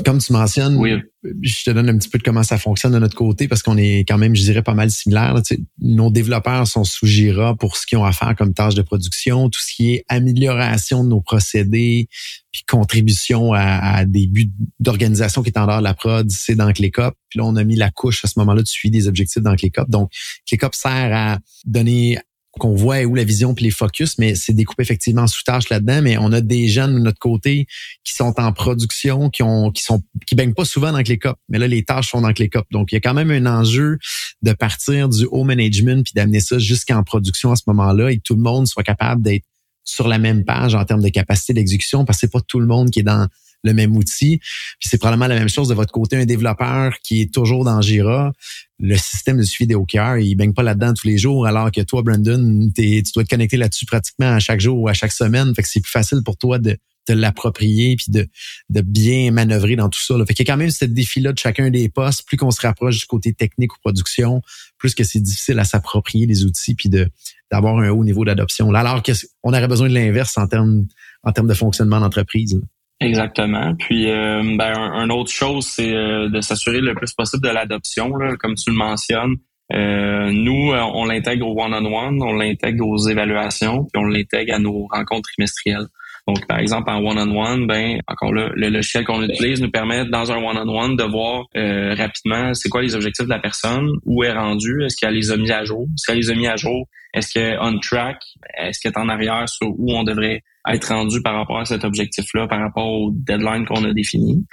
Comme 0.04 0.18
tu 0.18 0.32
mentionnes, 0.32 0.76
oui. 0.76 0.96
je 1.42 1.64
te 1.64 1.70
donne 1.70 1.88
un 1.88 1.96
petit 1.96 2.08
peu 2.08 2.18
de 2.18 2.24
comment 2.24 2.42
ça 2.42 2.58
fonctionne 2.58 2.92
de 2.92 2.98
notre 2.98 3.14
côté 3.14 3.46
parce 3.46 3.62
qu'on 3.62 3.76
est 3.76 4.00
quand 4.00 4.18
même, 4.18 4.34
je 4.34 4.42
dirais, 4.42 4.62
pas 4.62 4.74
mal 4.74 4.90
similaire. 4.90 5.40
Nos 5.78 6.10
développeurs 6.10 6.66
sont 6.66 6.82
sous 6.82 7.06
Jira 7.06 7.54
pour 7.54 7.76
ce 7.76 7.86
qu'ils 7.86 7.98
ont 7.98 8.04
à 8.04 8.12
faire 8.12 8.34
comme 8.36 8.52
tâche 8.52 8.74
de 8.74 8.82
production, 8.82 9.48
tout 9.48 9.60
ce 9.60 9.72
qui 9.72 9.94
est 9.94 10.04
amélioration 10.08 11.04
de 11.04 11.08
nos 11.10 11.20
procédés, 11.20 12.08
puis 12.50 12.64
contribution 12.66 13.52
à, 13.54 14.04
des 14.04 14.26
buts 14.26 14.50
d'organisation 14.80 15.42
qui 15.42 15.50
est 15.50 15.58
en 15.58 15.66
dehors 15.66 15.78
de 15.78 15.84
la 15.84 15.94
prod, 15.94 16.28
c'est 16.30 16.56
dans 16.56 16.72
ClickUp. 16.72 17.14
Puis 17.30 17.38
là, 17.38 17.46
on 17.46 17.56
a 17.56 17.64
mis 17.64 17.76
la 17.76 17.90
couche 17.90 18.24
à 18.24 18.28
ce 18.28 18.38
moment-là 18.40 18.62
de 18.62 18.68
suivi 18.68 18.90
des 18.90 19.08
objectifs 19.08 19.42
dans 19.42 19.56
ClickUp. 19.56 19.88
Donc, 19.88 20.10
ClickUp 20.46 20.74
sert 20.74 21.10
à 21.14 21.38
donner 21.64 22.18
qu'on 22.58 22.74
voit 22.74 23.02
où 23.04 23.14
la 23.14 23.22
vision 23.22 23.54
puis 23.54 23.64
les 23.64 23.70
focus, 23.70 24.18
mais 24.18 24.34
c'est 24.34 24.52
découpé 24.52 24.82
effectivement 24.82 25.22
en 25.22 25.26
sous-tâches 25.28 25.68
là-dedans. 25.68 26.02
Mais 26.02 26.18
on 26.18 26.32
a 26.32 26.40
des 26.40 26.68
jeunes 26.68 26.94
de 26.94 27.00
notre 27.00 27.18
côté 27.18 27.66
qui 28.02 28.12
sont 28.12 28.34
en 28.38 28.52
production, 28.52 29.30
qui 29.30 29.42
ont, 29.42 29.70
qui 29.70 29.84
sont, 29.84 30.02
qui 30.26 30.34
baignent 30.34 30.54
pas 30.54 30.64
souvent 30.64 30.92
dans 30.92 31.02
ClickUp, 31.02 31.36
mais 31.48 31.58
là 31.58 31.68
les 31.68 31.84
tâches 31.84 32.10
sont 32.10 32.22
dans 32.22 32.32
ClickUp. 32.32 32.64
Donc 32.72 32.90
il 32.90 32.96
y 32.96 32.98
a 32.98 33.00
quand 33.00 33.14
même 33.14 33.30
un 33.30 33.46
enjeu 33.46 33.98
de 34.42 34.52
partir 34.52 35.08
du 35.08 35.26
haut 35.30 35.44
management 35.44 36.02
puis 36.02 36.12
d'amener 36.14 36.40
ça 36.40 36.58
jusqu'en 36.58 37.02
production 37.04 37.52
à 37.52 37.56
ce 37.56 37.62
moment-là 37.68 38.10
et 38.10 38.16
que 38.16 38.22
tout 38.24 38.34
le 38.34 38.42
monde 38.42 38.66
soit 38.66 38.82
capable 38.82 39.22
d'être 39.22 39.44
sur 39.84 40.08
la 40.08 40.18
même 40.18 40.44
page 40.44 40.74
en 40.74 40.84
termes 40.84 41.02
de 41.02 41.08
capacité 41.08 41.52
d'exécution, 41.52 42.04
parce 42.04 42.18
que 42.18 42.26
c'est 42.26 42.32
pas 42.32 42.40
tout 42.40 42.60
le 42.60 42.66
monde 42.66 42.90
qui 42.90 43.00
est 43.00 43.04
dans 43.04 43.28
le 43.62 43.74
même 43.74 43.96
outil. 43.96 44.38
Puis 44.78 44.88
c'est 44.88 44.98
probablement 44.98 45.26
la 45.26 45.38
même 45.38 45.48
chose 45.48 45.68
de 45.68 45.74
votre 45.74 45.92
côté, 45.92 46.16
un 46.16 46.26
développeur 46.26 46.94
qui 47.02 47.22
est 47.22 47.32
toujours 47.32 47.64
dans 47.64 47.80
Jira. 47.80 48.32
Le 48.78 48.96
système 48.96 49.36
de 49.36 49.42
suivi 49.42 49.68
des 49.68 49.74
OKR, 49.74 50.18
il 50.18 50.34
baigne 50.36 50.54
pas 50.54 50.62
là-dedans 50.62 50.94
tous 50.94 51.06
les 51.06 51.18
jours, 51.18 51.46
alors 51.46 51.70
que 51.70 51.82
toi, 51.82 52.02
Brandon, 52.02 52.70
tu 52.74 53.02
dois 53.14 53.24
te 53.24 53.28
connecter 53.28 53.58
là-dessus 53.58 53.84
pratiquement 53.84 54.32
à 54.32 54.38
chaque 54.38 54.60
jour 54.60 54.78
ou 54.80 54.88
à 54.88 54.94
chaque 54.94 55.12
semaine. 55.12 55.54
Fait 55.54 55.62
que 55.62 55.68
c'est 55.68 55.80
plus 55.80 55.90
facile 55.90 56.22
pour 56.24 56.36
toi 56.36 56.58
de 56.58 56.78
l'approprier 57.14 57.96
puis 57.96 58.06
de, 58.08 58.28
de 58.68 58.80
bien 58.80 59.30
manœuvrer 59.30 59.76
dans 59.76 59.88
tout 59.88 60.00
ça. 60.00 60.16
Là. 60.16 60.24
Fait 60.26 60.34
qu'il 60.34 60.46
y 60.46 60.50
a 60.50 60.52
quand 60.52 60.58
même 60.58 60.70
ce 60.70 60.84
défi-là 60.84 61.32
de 61.32 61.38
chacun 61.38 61.70
des 61.70 61.88
postes. 61.88 62.26
Plus 62.26 62.36
qu'on 62.36 62.50
se 62.50 62.60
rapproche 62.60 62.98
du 62.98 63.06
côté 63.06 63.32
technique 63.32 63.74
ou 63.74 63.78
production, 63.80 64.42
plus 64.78 64.94
que 64.94 65.04
c'est 65.04 65.20
difficile 65.20 65.58
à 65.58 65.64
s'approprier 65.64 66.26
les 66.26 66.44
outils 66.44 66.74
puis 66.74 66.88
de 66.88 67.08
d'avoir 67.50 67.78
un 67.78 67.88
haut 67.88 68.04
niveau 68.04 68.24
d'adoption. 68.24 68.72
Alors 68.72 69.02
qu'on 69.02 69.52
aurait 69.52 69.68
besoin 69.68 69.88
de 69.88 69.94
l'inverse 69.94 70.38
en 70.38 70.46
termes 70.46 70.86
en 71.22 71.32
termes 71.32 71.48
de 71.48 71.54
fonctionnement 71.54 72.00
d'entreprise. 72.00 72.60
Exactement. 73.00 73.74
Puis, 73.76 74.10
euh, 74.10 74.42
ben, 74.56 74.74
un, 74.76 75.08
autre 75.08 75.30
chose, 75.30 75.66
c'est 75.66 75.94
euh, 75.94 76.28
de 76.28 76.40
s'assurer 76.42 76.80
le 76.80 76.94
plus 76.94 77.12
possible 77.14 77.42
de 77.42 77.48
l'adoption, 77.48 78.12
comme 78.38 78.54
tu 78.54 78.70
le 78.70 78.76
mentionnes. 78.76 79.36
Euh, 79.72 80.30
nous, 80.32 80.72
on 80.72 81.04
l'intègre 81.06 81.46
au 81.46 81.58
one-on-one, 81.58 82.22
on 82.22 82.32
l'intègre 82.34 82.86
aux 82.86 83.08
évaluations, 83.08 83.84
puis 83.84 84.02
on 84.02 84.04
l'intègre 84.04 84.54
à 84.54 84.58
nos 84.58 84.86
rencontres 84.86 85.30
trimestrielles. 85.32 85.86
Donc, 86.28 86.46
par 86.46 86.58
exemple, 86.58 86.90
en 86.90 86.98
one-on-one, 86.98 87.66
ben, 87.66 88.00
encore 88.06 88.34
là, 88.34 88.50
le 88.54 88.68
logiciel 88.68 89.04
qu'on 89.04 89.22
utilise 89.22 89.62
nous 89.62 89.70
permet, 89.70 90.04
dans 90.04 90.30
un 90.30 90.36
one-on-one, 90.36 90.96
de 90.96 91.04
voir 91.04 91.46
rapidement 91.54 92.52
c'est 92.52 92.68
quoi 92.68 92.82
les 92.82 92.94
objectifs 92.94 93.24
de 93.24 93.30
la 93.30 93.38
personne, 93.38 93.88
où 94.04 94.22
est 94.24 94.32
rendue, 94.32 94.84
est-ce 94.84 94.96
qu'elle 95.00 95.14
les 95.14 95.30
a 95.30 95.36
mis 95.38 95.50
à 95.50 95.64
jour. 95.64 95.86
Si 95.96 96.10
elle 96.10 96.18
les 96.18 96.30
a 96.30 96.34
mis 96.34 96.48
à 96.48 96.56
jour, 96.56 96.86
est-ce 97.14 97.32
qu'elle 97.32 97.54
est 97.54 97.58
on 97.60 97.78
track, 97.78 98.22
est-ce 98.58 98.80
qu'elle 98.80 98.92
est 98.92 98.98
en 98.98 99.08
arrière 99.08 99.48
sur 99.48 99.68
où 99.68 99.94
on 99.94 100.02
devrait 100.02 100.42
être 100.68 100.88
rendu 100.88 101.22
par 101.22 101.34
rapport 101.34 101.58
à 101.58 101.64
cet 101.64 101.84
objectif-là, 101.84 102.46
par 102.46 102.60
rapport 102.60 102.86
au 102.86 103.10
deadline 103.12 103.64
qu'on 103.66 103.84
a 103.84 103.92
défini. 103.92 104.44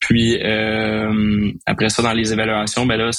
Puis 0.00 0.38
euh, 0.42 1.52
après 1.66 1.88
ça, 1.88 2.02
dans 2.02 2.12
les 2.12 2.32
évaluations, 2.32 2.86
ben 2.86 2.96
là, 2.96 3.10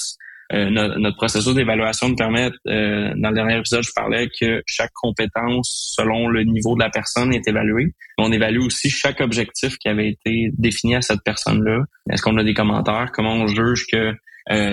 euh, 0.51 0.69
notre, 0.69 1.15
processus 1.15 1.55
d'évaluation 1.55 2.09
nous 2.09 2.15
permet, 2.15 2.51
euh, 2.67 3.13
dans 3.15 3.29
le 3.29 3.35
dernier 3.35 3.57
épisode, 3.57 3.83
je 3.83 3.91
parlais 3.95 4.27
que 4.39 4.61
chaque 4.67 4.91
compétence, 4.93 5.93
selon 5.97 6.27
le 6.27 6.43
niveau 6.43 6.75
de 6.75 6.81
la 6.81 6.89
personne, 6.89 7.33
est 7.33 7.47
évaluée. 7.47 7.93
On 8.17 8.31
évalue 8.31 8.59
aussi 8.59 8.89
chaque 8.89 9.21
objectif 9.21 9.77
qui 9.77 9.87
avait 9.87 10.09
été 10.09 10.51
défini 10.57 10.95
à 10.95 11.01
cette 11.01 11.23
personne-là. 11.23 11.79
Est-ce 12.11 12.21
qu'on 12.21 12.37
a 12.37 12.43
des 12.43 12.53
commentaires? 12.53 13.09
Comment 13.13 13.35
on 13.35 13.47
juge 13.47 13.85
que 13.91 14.13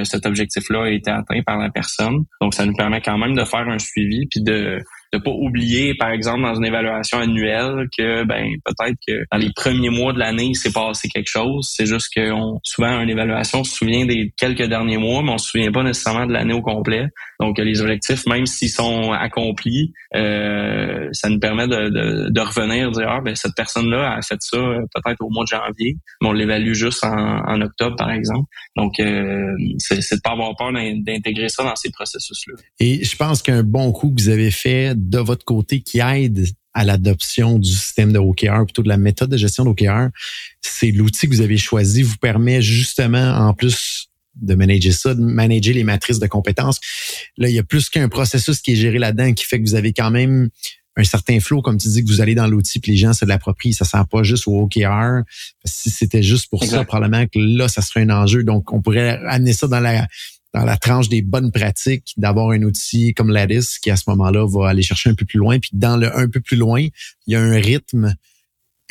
cet 0.04 0.26
objectif-là 0.26 0.87
a 0.87 0.90
été 0.90 1.11
atteint 1.12 1.40
par 1.46 1.56
la 1.56 1.70
personne? 1.70 2.24
Donc, 2.40 2.52
ça 2.52 2.66
nous 2.66 2.74
permet 2.74 3.00
quand 3.00 3.16
même 3.16 3.35
de 3.35 3.44
faire 3.44 3.68
un 3.68 3.78
suivi 3.78 4.26
puis 4.26 4.42
de 4.42 4.83
de 5.12 5.18
pas 5.18 5.31
oublier, 5.31 5.94
par 5.94 6.11
exemple, 6.11 6.42
dans 6.42 6.55
une 6.55 6.64
évaluation 6.64 7.18
annuelle, 7.18 7.88
que 7.96 8.25
ben 8.25 8.46
peut-être 8.64 8.96
que 9.07 9.25
dans 9.33 9.38
les 9.38 9.51
premiers 9.55 9.90
mois 9.90 10.12
de 10.12 10.18
l'année, 10.18 10.46
il 10.51 10.55
s'est 10.55 10.73
passé 10.73 11.09
quelque 11.09 11.29
chose. 11.29 11.68
C'est 11.73 11.87
juste 11.87 12.09
que 12.14 12.31
on, 12.33 12.61
souvent, 12.62 13.01
une 13.01 13.11
évaluation 13.11 13.64
se 13.64 13.75
souvient 13.75 14.07
des 14.07 14.33
quelques 14.37 14.68
derniers 14.68 14.99
mois, 14.99 15.23
mais 15.23 15.33
on 15.33 15.38
se 15.38 15.51
souvient 15.51 15.73
pas 15.73 15.83
nécessairement 15.83 16.27
de 16.27 16.33
l'année 16.33 16.55
au 16.55 16.62
complet. 16.62 17.07
Donc, 17.40 17.59
les 17.59 17.81
objectifs, 17.81 18.27
même 18.27 18.46
s'ils 18.46 18.70
sont 18.70 19.12
accomplis, 19.12 19.92
euh, 20.14 21.09
ça 21.12 21.29
nous 21.29 21.40
permet 21.40 21.66
de, 21.66 21.88
de, 21.88 22.31
de 22.31 22.40
revenir, 22.40 22.90
dire 22.90 23.09
ah 23.09 23.20
ben 23.25 23.35
cette 23.35 23.55
personne-là 23.57 24.16
a 24.16 24.23
fait 24.23 24.37
ça 24.40 24.59
euh, 24.59 24.81
peut-être 24.94 25.20
au 25.20 25.31
mois 25.31 25.44
de 25.44 25.49
janvier, 25.49 25.96
mais 26.20 26.29
on 26.29 26.33
l'évalue 26.33 26.75
juste 26.75 27.03
en, 27.03 27.11
en, 27.11 27.61
octobre, 27.62 27.96
par 27.96 28.11
exemple. 28.11 28.49
Donc, 28.77 29.01
euh, 29.01 29.55
c'est 29.79 29.96
de 29.96 30.20
pas 30.23 30.33
avoir 30.33 30.55
peur 30.57 30.73
d'intégrer 30.73 31.49
ça 31.49 31.64
dans 31.64 31.77
ces 31.77 31.90
processus-là. 31.90 32.55
Et 32.79 33.03
je 33.03 33.16
pense 33.16 33.42
qu'un 33.42 33.62
bon 33.62 33.90
coup 33.92 34.14
que 34.14 34.23
vous 34.23 34.29
avez 34.29 34.51
fait 34.51 34.94
de 35.08 35.18
votre 35.18 35.44
côté 35.44 35.80
qui 35.80 36.00
aide 36.00 36.46
à 36.72 36.84
l'adoption 36.84 37.58
du 37.58 37.70
système 37.70 38.12
de 38.12 38.18
OKR, 38.18 38.64
plutôt 38.64 38.82
de 38.82 38.88
la 38.88 38.96
méthode 38.96 39.30
de 39.30 39.36
gestion 39.36 39.64
d'OKR, 39.64 40.08
c'est 40.60 40.90
l'outil 40.90 41.28
que 41.28 41.34
vous 41.34 41.40
avez 41.40 41.56
choisi 41.56 42.02
vous 42.02 42.16
permet 42.16 42.62
justement, 42.62 43.32
en 43.36 43.54
plus 43.54 44.08
de 44.36 44.54
manager 44.54 44.92
ça, 44.92 45.14
de 45.14 45.20
manager 45.20 45.74
les 45.74 45.84
matrices 45.84 46.20
de 46.20 46.26
compétences. 46.26 46.78
Là, 47.36 47.48
il 47.48 47.54
y 47.54 47.58
a 47.58 47.64
plus 47.64 47.88
qu'un 47.88 48.08
processus 48.08 48.60
qui 48.60 48.72
est 48.72 48.76
géré 48.76 48.98
là-dedans 48.98 49.32
qui 49.32 49.44
fait 49.44 49.60
que 49.60 49.68
vous 49.68 49.74
avez 49.74 49.92
quand 49.92 50.10
même 50.10 50.48
un 50.96 51.04
certain 51.04 51.40
flow, 51.40 51.62
comme 51.62 51.78
tu 51.78 51.88
dis, 51.88 52.04
que 52.04 52.08
vous 52.08 52.20
allez 52.20 52.34
dans 52.34 52.46
l'outil, 52.46 52.78
puis 52.78 52.92
les 52.92 52.98
gens 52.98 53.12
se 53.12 53.24
l'approprient. 53.24 53.72
Ça 53.72 53.84
sent 53.84 54.04
pas 54.10 54.22
juste 54.22 54.46
au 54.46 54.60
OKR. 54.60 55.22
Si 55.64 55.90
c'était 55.90 56.22
juste 56.22 56.48
pour 56.50 56.64
ça, 56.64 56.84
probablement 56.84 57.26
que 57.26 57.38
là, 57.38 57.68
ça 57.68 57.82
serait 57.82 58.02
un 58.02 58.10
enjeu. 58.10 58.44
Donc, 58.44 58.72
on 58.72 58.82
pourrait 58.82 59.18
amener 59.26 59.52
ça 59.52 59.66
dans 59.66 59.80
la 59.80 60.06
dans 60.52 60.64
la 60.64 60.76
tranche 60.76 61.08
des 61.08 61.22
bonnes 61.22 61.52
pratiques 61.52 62.12
d'avoir 62.16 62.50
un 62.50 62.62
outil 62.62 63.14
comme 63.14 63.30
Lattice 63.30 63.78
qui 63.78 63.90
à 63.90 63.96
ce 63.96 64.04
moment-là 64.08 64.46
va 64.46 64.68
aller 64.68 64.82
chercher 64.82 65.10
un 65.10 65.14
peu 65.14 65.24
plus 65.24 65.38
loin. 65.38 65.58
Puis 65.58 65.70
dans 65.72 65.96
le 65.96 66.16
un 66.16 66.28
peu 66.28 66.40
plus 66.40 66.56
loin, 66.56 66.80
il 66.80 67.32
y 67.32 67.36
a 67.36 67.40
un 67.40 67.60
rythme 67.60 68.14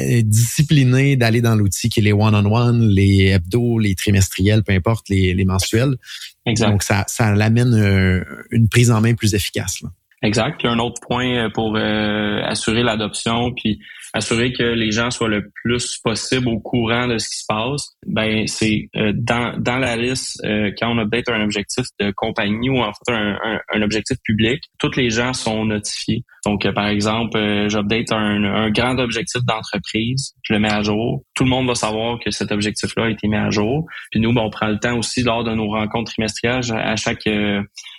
euh, 0.02 0.22
discipliné 0.24 1.18
d'aller 1.18 1.42
dans 1.42 1.56
l'outil 1.56 1.90
qui 1.90 2.00
est 2.00 2.04
les 2.04 2.14
one-on-one, 2.14 2.88
les 2.88 3.28
hebdo, 3.28 3.80
les 3.80 3.96
trimestriels, 3.96 4.64
peu 4.64 4.72
importe, 4.72 5.10
les, 5.10 5.34
les 5.34 5.46
mensuels. 5.46 5.98
Exact. 6.46 6.70
Donc, 6.70 6.84
ça, 6.84 7.04
ça 7.08 7.36
l'amène 7.36 7.74
euh, 7.74 8.24
une 8.52 8.70
prise 8.70 8.92
en 8.92 9.02
main 9.02 9.14
plus 9.14 9.34
efficace. 9.34 9.82
Là. 9.82 9.90
Exact. 10.22 10.66
Un 10.66 10.80
autre 10.80 11.00
point 11.08 11.50
pour 11.52 11.78
assurer 11.78 12.84
l'adoption, 12.84 13.54
puis 13.54 13.80
assurer 14.14 14.52
que 14.54 14.64
les 14.64 14.92
gens 14.92 15.12
soient 15.12 15.30
le 15.30 15.50
plus 15.64 15.98
possible 15.98 16.48
au 16.48 16.60
courant 16.60 17.08
de 17.08 17.18
ce 17.18 17.30
qui 17.30 17.40
se 17.40 17.46
passe, 17.48 17.96
ben 18.08 18.48
c'est 18.48 18.90
euh, 18.96 19.12
dans, 19.16 19.56
dans 19.60 19.78
la 19.78 19.96
liste, 19.98 20.42
euh, 20.46 20.72
quand 20.78 20.90
on 20.90 20.98
update 21.00 21.30
un 21.30 21.42
objectif 21.42 21.86
de 22.00 22.12
compagnie 22.12 22.70
ou 22.70 22.80
en 22.80 22.92
fait 22.92 23.14
un, 23.14 23.60
un, 23.74 23.82
objectif 23.82 24.18
public, 24.24 24.64
tous 24.80 24.96
les 24.96 25.10
gens 25.10 25.34
sont 25.34 25.66
notifiés. 25.66 26.24
Donc, 26.46 26.66
euh, 26.66 26.72
par 26.72 26.88
exemple, 26.88 27.38
j'update 27.68 28.12
un, 28.12 28.44
un 28.44 28.70
grand 28.72 28.98
objectif 28.98 29.42
d'entreprise, 29.46 30.34
je 30.44 30.54
le 30.54 30.60
mets 30.60 30.72
à 30.72 30.82
jour. 30.82 31.24
Tout 31.36 31.44
le 31.44 31.50
monde 31.50 31.68
va 31.68 31.76
savoir 31.76 32.18
que 32.20 32.32
cet 32.32 32.52
objectif-là 32.52 33.06
a 33.06 33.10
été 33.10 33.28
mis 33.28 33.38
à 33.38 33.50
jour. 33.50 33.86
Puis 34.12 34.20
nous, 34.20 34.34
ben, 34.34 34.42
on 34.42 34.50
prend 34.50 34.68
le 34.68 34.80
temps 34.80 34.98
aussi 34.98 35.22
lors 35.22 35.44
de 35.44 35.54
nos 35.54 35.68
rencontres 35.68 36.12
trimestrielles. 36.12 36.64
À 36.72 36.96
chaque 36.96 37.28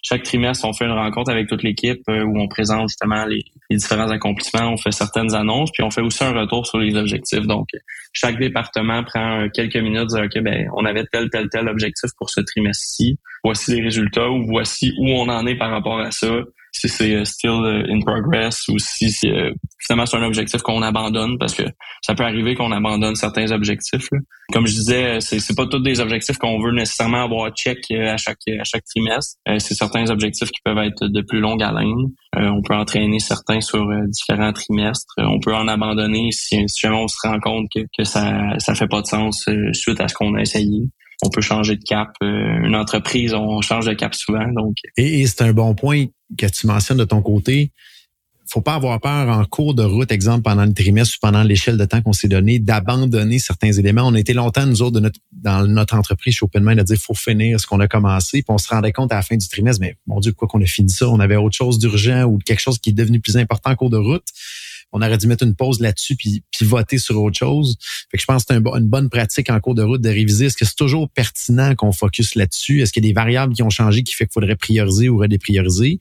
chaque 0.02 0.22
trimestre, 0.22 0.64
on 0.66 0.72
fait 0.72 0.86
une 0.86 0.92
rencontre 0.92 1.30
avec 1.30 1.48
toute 1.48 1.62
l'équipe 1.62 2.02
où 2.08 2.40
on 2.40 2.48
présente 2.48 2.88
justement 2.88 3.24
les, 3.26 3.44
différents 3.70 4.10
accomplissements, 4.10 4.72
on 4.72 4.76
fait 4.76 4.92
certaines 4.92 5.34
annonces, 5.34 5.70
puis 5.72 5.82
on 5.82 5.90
fait 5.90 6.00
aussi 6.00 6.24
un 6.24 6.32
retour 6.32 6.66
sur 6.66 6.78
les 6.78 6.96
objectifs. 6.96 7.46
Donc, 7.46 7.68
chaque 8.12 8.38
département 8.38 9.04
prend 9.04 9.48
quelques 9.54 9.76
minutes, 9.76 10.08
dire 10.08 10.24
OK, 10.24 10.42
ben, 10.42 10.68
on 10.76 10.84
avait 10.84 11.04
tel, 11.12 11.30
tel, 11.30 11.48
tel 11.48 11.68
objectif 11.68 12.10
pour 12.18 12.30
ce 12.30 12.40
trimestre-ci. 12.40 13.18
Voici 13.44 13.74
les 13.74 13.82
résultats 13.82 14.28
ou 14.28 14.44
voici 14.46 14.92
où 14.98 15.08
on 15.08 15.28
en 15.28 15.46
est 15.46 15.56
par 15.56 15.70
rapport 15.70 16.00
à 16.00 16.10
ça 16.10 16.40
si 16.72 16.88
c'est 16.88 17.14
euh, 17.14 17.24
still 17.24 17.50
euh, 17.50 17.84
in 17.88 18.00
progress 18.00 18.68
ou 18.68 18.78
si 18.78 19.10
euh, 19.24 19.52
finalement 19.78 20.06
c'est 20.06 20.16
un 20.16 20.22
objectif 20.22 20.62
qu'on 20.62 20.82
abandonne 20.82 21.38
parce 21.38 21.54
que 21.54 21.64
ça 22.02 22.14
peut 22.14 22.24
arriver 22.24 22.54
qu'on 22.54 22.72
abandonne 22.72 23.14
certains 23.14 23.50
objectifs. 23.50 24.08
Comme 24.52 24.66
je 24.66 24.72
disais, 24.72 25.20
c'est, 25.20 25.38
c'est 25.38 25.54
pas 25.54 25.66
tous 25.66 25.80
des 25.80 26.00
objectifs 26.00 26.38
qu'on 26.38 26.60
veut 26.60 26.72
nécessairement 26.72 27.24
avoir 27.24 27.50
check 27.52 27.78
à 27.90 28.16
chaque 28.16 28.38
à 28.48 28.64
chaque 28.64 28.84
trimestre. 28.84 29.36
c'est 29.58 29.74
certains 29.74 30.10
objectifs 30.10 30.50
qui 30.50 30.60
peuvent 30.64 30.78
être 30.78 31.06
de 31.06 31.20
plus 31.22 31.40
longue 31.40 31.62
haleine. 31.62 32.08
on 32.34 32.62
peut 32.62 32.74
entraîner 32.74 33.20
certains 33.20 33.60
sur 33.60 33.86
différents 34.08 34.52
trimestres. 34.52 35.14
on 35.18 35.38
peut 35.38 35.54
en 35.54 35.68
abandonner 35.68 36.30
si, 36.32 36.56
si 36.66 36.80
jamais 36.80 36.96
on 36.96 37.08
se 37.08 37.16
rend 37.22 37.38
compte 37.38 37.66
que, 37.74 37.80
que 37.96 38.04
ça 38.04 38.58
ça 38.58 38.74
fait 38.74 38.88
pas 38.88 39.02
de 39.02 39.06
sens 39.06 39.48
suite 39.72 40.00
à 40.00 40.08
ce 40.08 40.14
qu'on 40.14 40.34
a 40.34 40.40
essayé 40.40 40.88
on 41.22 41.30
peut 41.30 41.40
changer 41.40 41.76
de 41.76 41.82
cap. 41.82 42.10
une 42.20 42.74
entreprise, 42.74 43.34
on 43.34 43.60
change 43.60 43.86
de 43.86 43.92
cap 43.92 44.14
souvent. 44.14 44.46
Donc, 44.52 44.76
et 44.96 45.26
c'est 45.26 45.42
un 45.42 45.52
bon 45.52 45.74
point 45.74 46.06
que 46.38 46.46
tu 46.46 46.66
mentionnes 46.66 46.98
de 46.98 47.04
ton 47.04 47.22
côté, 47.22 47.72
faut 48.50 48.60
pas 48.60 48.74
avoir 48.74 49.00
peur 49.00 49.28
en 49.28 49.44
cours 49.44 49.74
de 49.74 49.84
route, 49.84 50.10
exemple 50.10 50.42
pendant 50.42 50.64
le 50.64 50.74
trimestre 50.74 51.16
ou 51.16 51.20
pendant 51.24 51.44
l'échelle 51.44 51.76
de 51.76 51.84
temps 51.84 52.02
qu'on 52.02 52.12
s'est 52.12 52.28
donné, 52.28 52.58
d'abandonner 52.58 53.38
certains 53.38 53.70
éléments. 53.70 54.02
On 54.02 54.14
a 54.14 54.18
été 54.18 54.32
longtemps, 54.32 54.66
nous 54.66 54.82
autres, 54.82 55.00
dans 55.32 55.66
notre 55.68 55.94
entreprise 55.94 56.34
chez 56.34 56.44
OpenMind, 56.44 56.80
à 56.80 56.82
dire 56.82 56.96
faut 56.98 57.14
finir 57.14 57.60
ce 57.60 57.66
qu'on 57.66 57.78
a 57.78 57.86
commencé. 57.86 58.42
Puis 58.42 58.52
on 58.52 58.58
se 58.58 58.68
rendait 58.68 58.92
compte 58.92 59.12
à 59.12 59.16
la 59.16 59.22
fin 59.22 59.36
du 59.36 59.48
trimestre, 59.48 59.80
mais 59.80 59.96
mon 60.06 60.18
Dieu, 60.18 60.32
quoi 60.32 60.48
qu'on 60.48 60.60
a 60.60 60.66
fini 60.66 60.90
ça, 60.90 61.08
on 61.08 61.20
avait 61.20 61.36
autre 61.36 61.56
chose 61.56 61.78
d'urgent 61.78 62.24
ou 62.24 62.38
quelque 62.38 62.60
chose 62.60 62.78
qui 62.78 62.90
est 62.90 62.94
devenu 62.94 63.20
plus 63.20 63.36
important 63.36 63.70
en 63.70 63.76
cours 63.76 63.90
de 63.90 63.98
route 63.98 64.26
on 64.92 65.02
aurait 65.02 65.18
dû 65.18 65.26
mettre 65.26 65.44
une 65.44 65.54
pause 65.54 65.80
là-dessus 65.80 66.16
puis, 66.16 66.42
puis 66.50 66.66
voter 66.66 66.98
sur 66.98 67.20
autre 67.22 67.38
chose. 67.38 67.76
Fait 68.10 68.16
que 68.16 68.20
je 68.20 68.26
pense 68.26 68.44
que 68.44 68.54
c'est 68.54 68.56
une 68.56 68.88
bonne 68.88 69.08
pratique 69.08 69.50
en 69.50 69.60
cours 69.60 69.74
de 69.74 69.82
route 69.82 70.00
de 70.00 70.08
réviser. 70.08 70.46
Est-ce 70.46 70.56
que 70.56 70.64
c'est 70.64 70.76
toujours 70.76 71.08
pertinent 71.08 71.74
qu'on 71.74 71.92
focus 71.92 72.34
là-dessus? 72.34 72.82
Est-ce 72.82 72.92
qu'il 72.92 73.04
y 73.04 73.06
a 73.06 73.10
des 73.10 73.14
variables 73.14 73.54
qui 73.54 73.62
ont 73.62 73.70
changé 73.70 74.02
qui 74.02 74.14
fait 74.14 74.26
qu'il 74.26 74.32
faudrait 74.32 74.56
prioriser 74.56 75.08
ou 75.08 75.18
redéprioriser? 75.18 76.00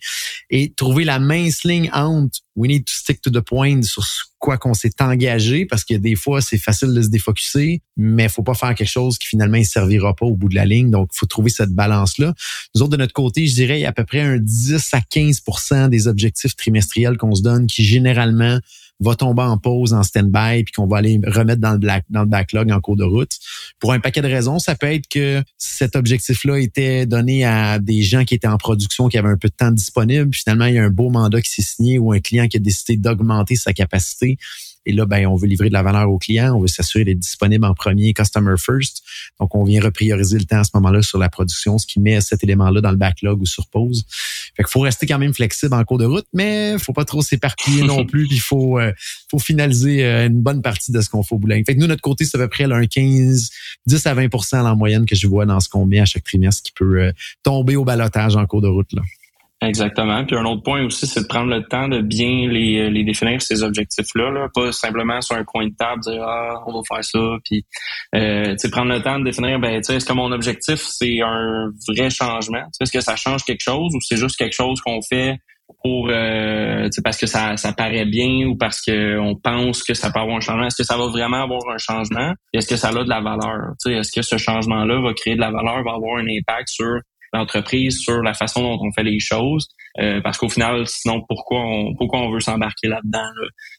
Et 0.50 0.74
trouver 0.76 1.06
la 1.06 1.20
mince 1.20 1.64
ligne 1.64 1.90
entre 1.94 2.40
we 2.60 2.68
need 2.68 2.86
to 2.86 2.94
stick 2.94 3.22
to 3.22 3.30
the 3.30 3.40
point 3.40 3.82
sur 3.84 4.04
quoi 4.38 4.58
qu'on 4.58 4.74
s'est 4.74 4.92
engagé 5.00 5.66
parce 5.66 5.86
que 5.86 5.94
des 5.94 6.16
fois 6.16 6.42
c'est 6.42 6.58
facile 6.58 6.94
de 6.94 7.02
se 7.02 7.08
défocuser 7.08 7.82
mais 7.96 8.28
faut 8.28 8.44
pas 8.44 8.54
faire 8.54 8.76
quelque 8.76 8.90
chose 8.90 9.18
qui 9.18 9.28
finalement 9.28 9.58
ne 9.58 9.64
servira 9.64 10.14
pas 10.14 10.26
au 10.26 10.36
bout 10.36 10.50
de 10.50 10.56
la 10.56 10.66
ligne 10.66 10.92
donc 10.92 11.10
faut 11.14 11.26
trouver 11.26 11.50
cette 11.50 11.72
balance 11.72 12.18
là 12.18 12.34
nous 12.76 12.82
autres 12.82 12.92
de 12.92 12.98
notre 12.98 13.14
côté 13.14 13.48
je 13.48 13.54
dirais 13.54 13.80
il 13.80 13.84
y 13.84 13.86
a 13.86 13.90
à 13.90 13.94
peu 13.94 14.04
près 14.04 14.22
un 14.22 14.38
10 14.38 14.94
à 14.94 15.00
15% 15.00 15.90
des 15.90 16.08
objectifs 16.08 16.56
trimestriels 16.56 17.18
qu'on 17.18 17.34
se 17.34 17.42
donne 17.42 17.68
qui 17.68 17.84
généralement 17.84 18.60
va 19.00 19.16
tomber 19.16 19.44
en 19.44 19.58
pause, 19.58 19.94
en 19.94 20.04
stand-by, 20.04 20.64
puis 20.64 20.74
qu'on 20.74 20.88
va 20.88 20.98
aller 20.98 21.20
remettre 21.26 21.62
dans 21.62 21.72
le, 21.72 21.78
black, 21.78 22.06
dans 22.10 22.22
le 22.22 22.28
backlog 22.28 22.72
en 22.72 22.80
cours 22.82 22.98
de 22.98 23.04
route. 23.04 23.32
Pour 23.80 23.94
un 23.94 24.00
paquet 24.00 24.22
de 24.22 24.28
raisons, 24.28 24.60
ça 24.60 24.76
peut 24.76 24.88
être 24.88 25.08
que 25.08 25.42
cet 25.58 25.96
objectif-là 25.96 26.60
était 26.60 27.06
donné 27.06 27.46
à 27.46 27.80
des 27.80 28.02
gens 28.02 28.26
qui 28.26 28.36
étaient 28.36 28.48
en 28.48 28.58
production, 28.58 29.08
qui 29.08 29.18
avaient 29.18 29.30
un 29.30 29.38
peu 29.38 29.50
de 29.50 29.54
temps 29.54 29.72
disponible. 29.72 30.34
Finalement, 30.34 30.66
il 30.66 30.76
y 30.76 30.80
a 30.80 30.84
un 30.84 30.90
beau 30.90 31.10
mandat 31.10 31.42
qui 31.42 31.50
s'est 31.50 31.62
signé 31.62 31.98
ou 31.98 32.12
un 32.12 32.20
client 32.20 32.48
qui 32.48 32.58
a 32.58 32.60
décidé 32.60 32.98
d'augmenter 32.98 33.56
sa 33.56 33.74
capacité. 33.74 34.38
Et 34.86 34.94
là, 34.94 35.06
ben, 35.06 35.28
on 35.28 35.36
veut 35.36 35.48
livrer 35.48 35.70
de 35.70 35.74
la 35.74 35.84
valeur 35.84 36.10
au 36.10 36.18
client, 36.18 36.56
on 36.56 36.62
veut 36.62 36.68
s'assurer 36.68 37.04
d'être 37.04 37.20
disponible 37.20 37.66
en 37.66 37.74
premier, 37.74 38.14
customer 38.14 38.56
first. 38.58 39.04
Donc, 39.40 39.54
on 39.56 39.64
vient 39.64 39.82
reprioriser 39.82 40.38
le 40.38 40.46
temps 40.46 40.60
à 40.60 40.64
ce 40.64 40.72
moment-là 40.76 41.02
sur 41.02 41.20
la 41.20 41.30
production, 41.30 41.78
ce 41.78 41.86
qui 41.86 42.00
met 42.00 42.22
cet 42.22 42.44
élément-là 42.44 42.82
dans 42.82 42.92
le 42.92 42.98
backlog 42.98 43.42
ou 43.42 43.46
sur 43.46 43.68
pause. 43.68 44.06
Fait 44.56 44.64
qu'il 44.64 44.72
faut 44.72 44.82
rester 44.82 45.06
quand 45.06 45.20
même 45.20 45.34
flexible 45.34 45.74
en 45.74 45.84
cours 45.84 45.98
de 45.98 46.06
route, 46.06 46.26
mais 46.34 46.78
faut 46.80 46.94
pas 46.94 47.06
trop 47.06 47.22
s'éparpiller 47.22 47.84
non 47.84 48.06
plus. 48.10 48.28
il 48.32 48.42
faut, 48.42 48.80
euh, 48.80 48.92
faut 49.30 49.40
finaliser 49.40 50.06
euh, 50.06 50.28
une 50.28 50.42
bonne 50.42 50.62
partie 50.62 50.92
de 50.92 51.02
ce 51.02 51.10
qu'on 51.10 51.24
fait 51.24 51.36
au 51.36 51.40
boulogne. 51.40 51.64
Fait 51.66 51.76
que 51.76 51.80
nous, 51.80 51.88
notre 51.88 52.02
côté, 52.02 52.26
c'est 52.26 52.38
à 52.38 52.40
peu 52.40 52.48
près 52.48 52.64
un 52.64 52.86
15, 52.86 53.50
10 53.86 54.08
à 54.08 54.16
20% 54.16 54.62
en 54.62 54.76
moyenne 54.76 55.06
que 55.06 55.16
je 55.16 55.28
vois 55.28 55.46
dans 55.46 55.60
ce 55.60 55.70
qu'on 55.70 55.86
met 55.86 56.00
à 56.00 56.06
chaque 56.06 56.24
trimestre 56.24 56.64
qui 56.64 56.72
peut 56.72 57.02
euh, 57.02 57.12
tomber 57.44 57.76
au 57.76 57.86
balotage 57.86 58.36
en 58.36 58.46
cours 58.46 58.62
de 58.62 58.68
route. 58.68 58.92
Là. 58.94 59.02
Exactement. 59.62 60.24
Puis 60.26 60.38
un 60.38 60.46
autre 60.46 60.64
point 60.64 60.86
aussi, 60.86 61.06
c'est 61.06 61.24
de 61.24 61.28
prendre 61.28 61.50
le 61.50 61.64
temps 61.64 61.90
de 61.90 62.00
bien 62.00 62.48
les, 62.48 62.80
euh, 62.80 62.90
les 62.90 63.04
définir 63.04 63.42
ces 63.42 63.62
objectifs-là, 63.62 64.32
là. 64.32 64.48
pas 64.54 64.72
simplement 64.72 65.20
sur 65.20 65.36
un 65.36 65.44
coin 65.44 65.68
de 65.68 65.74
table 65.78 66.02
dire 66.02 66.24
ah 66.24 66.64
on 66.66 66.72
va 66.72 66.80
faire 66.88 67.04
ça, 67.04 67.38
puis 67.44 67.66
euh, 68.16 68.56
prendre 68.72 68.94
le 68.94 69.02
temps 69.02 69.20
de 69.20 69.26
définir 69.26 69.60
ben 69.60 69.82
tu 69.82 69.92
est-ce 69.92 70.06
que 70.06 70.14
mon 70.14 70.32
objectif 70.32 70.80
c'est 70.80 71.22
un 71.22 71.72
vrai 71.90 72.10
changement, 72.10 72.64
est-ce 72.80 72.92
que 72.92 73.02
ça 73.02 73.18
change 73.18 73.44
quelque 73.44 73.62
chose 73.62 73.94
ou 73.94 74.00
c'est 74.00 74.16
juste 74.16 74.38
quelque 74.38 74.56
chose 74.56 74.80
qu'on 74.80 75.02
fait 75.02 75.38
pour 75.84 76.08
euh, 76.10 76.88
parce 77.04 77.18
que 77.18 77.28
ça, 77.28 77.58
ça 77.58 77.74
paraît 77.74 78.06
bien 78.06 78.48
ou 78.48 78.56
parce 78.56 78.82
que 78.82 79.20
on 79.20 79.36
pense 79.36 79.84
que 79.84 79.94
ça 79.94 80.10
peut 80.10 80.22
avoir 80.22 80.38
un 80.38 80.42
changement? 80.42 80.68
Est-ce 80.68 80.78
que 80.78 80.84
ça 80.84 80.98
va 80.98 81.08
vraiment 81.08 81.44
avoir 81.44 81.62
un 81.70 81.78
changement? 81.78 82.34
Est-ce 82.54 82.68
que 82.68 82.78
ça 82.78 82.90
a 82.90 83.04
de 83.04 83.10
la 83.10 83.20
valeur? 83.20 83.74
Est-ce 83.86 84.12
que 84.12 84.22
ce 84.22 84.38
changement-là 84.38 85.02
va 85.02 85.14
créer 85.14 85.36
de 85.36 85.42
la 85.42 85.52
valeur, 85.52 85.84
va 85.84 85.96
avoir 85.96 86.18
un 86.18 86.28
impact 86.28 86.70
sur 86.70 87.00
l'entreprise 87.34 88.00
sur 88.00 88.22
la 88.22 88.34
façon 88.34 88.62
dont 88.62 88.80
on 88.82 88.92
fait 88.92 89.04
les 89.04 89.20
choses. 89.20 89.68
Euh, 90.00 90.22
parce 90.22 90.38
qu'au 90.38 90.50
final, 90.50 90.86
sinon, 90.88 91.22
pourquoi 91.28 91.62
on, 91.62 91.94
pourquoi 91.96 92.20
on 92.20 92.32
veut 92.32 92.40
s'embarquer 92.40 92.88
là-dedans? 92.88 93.30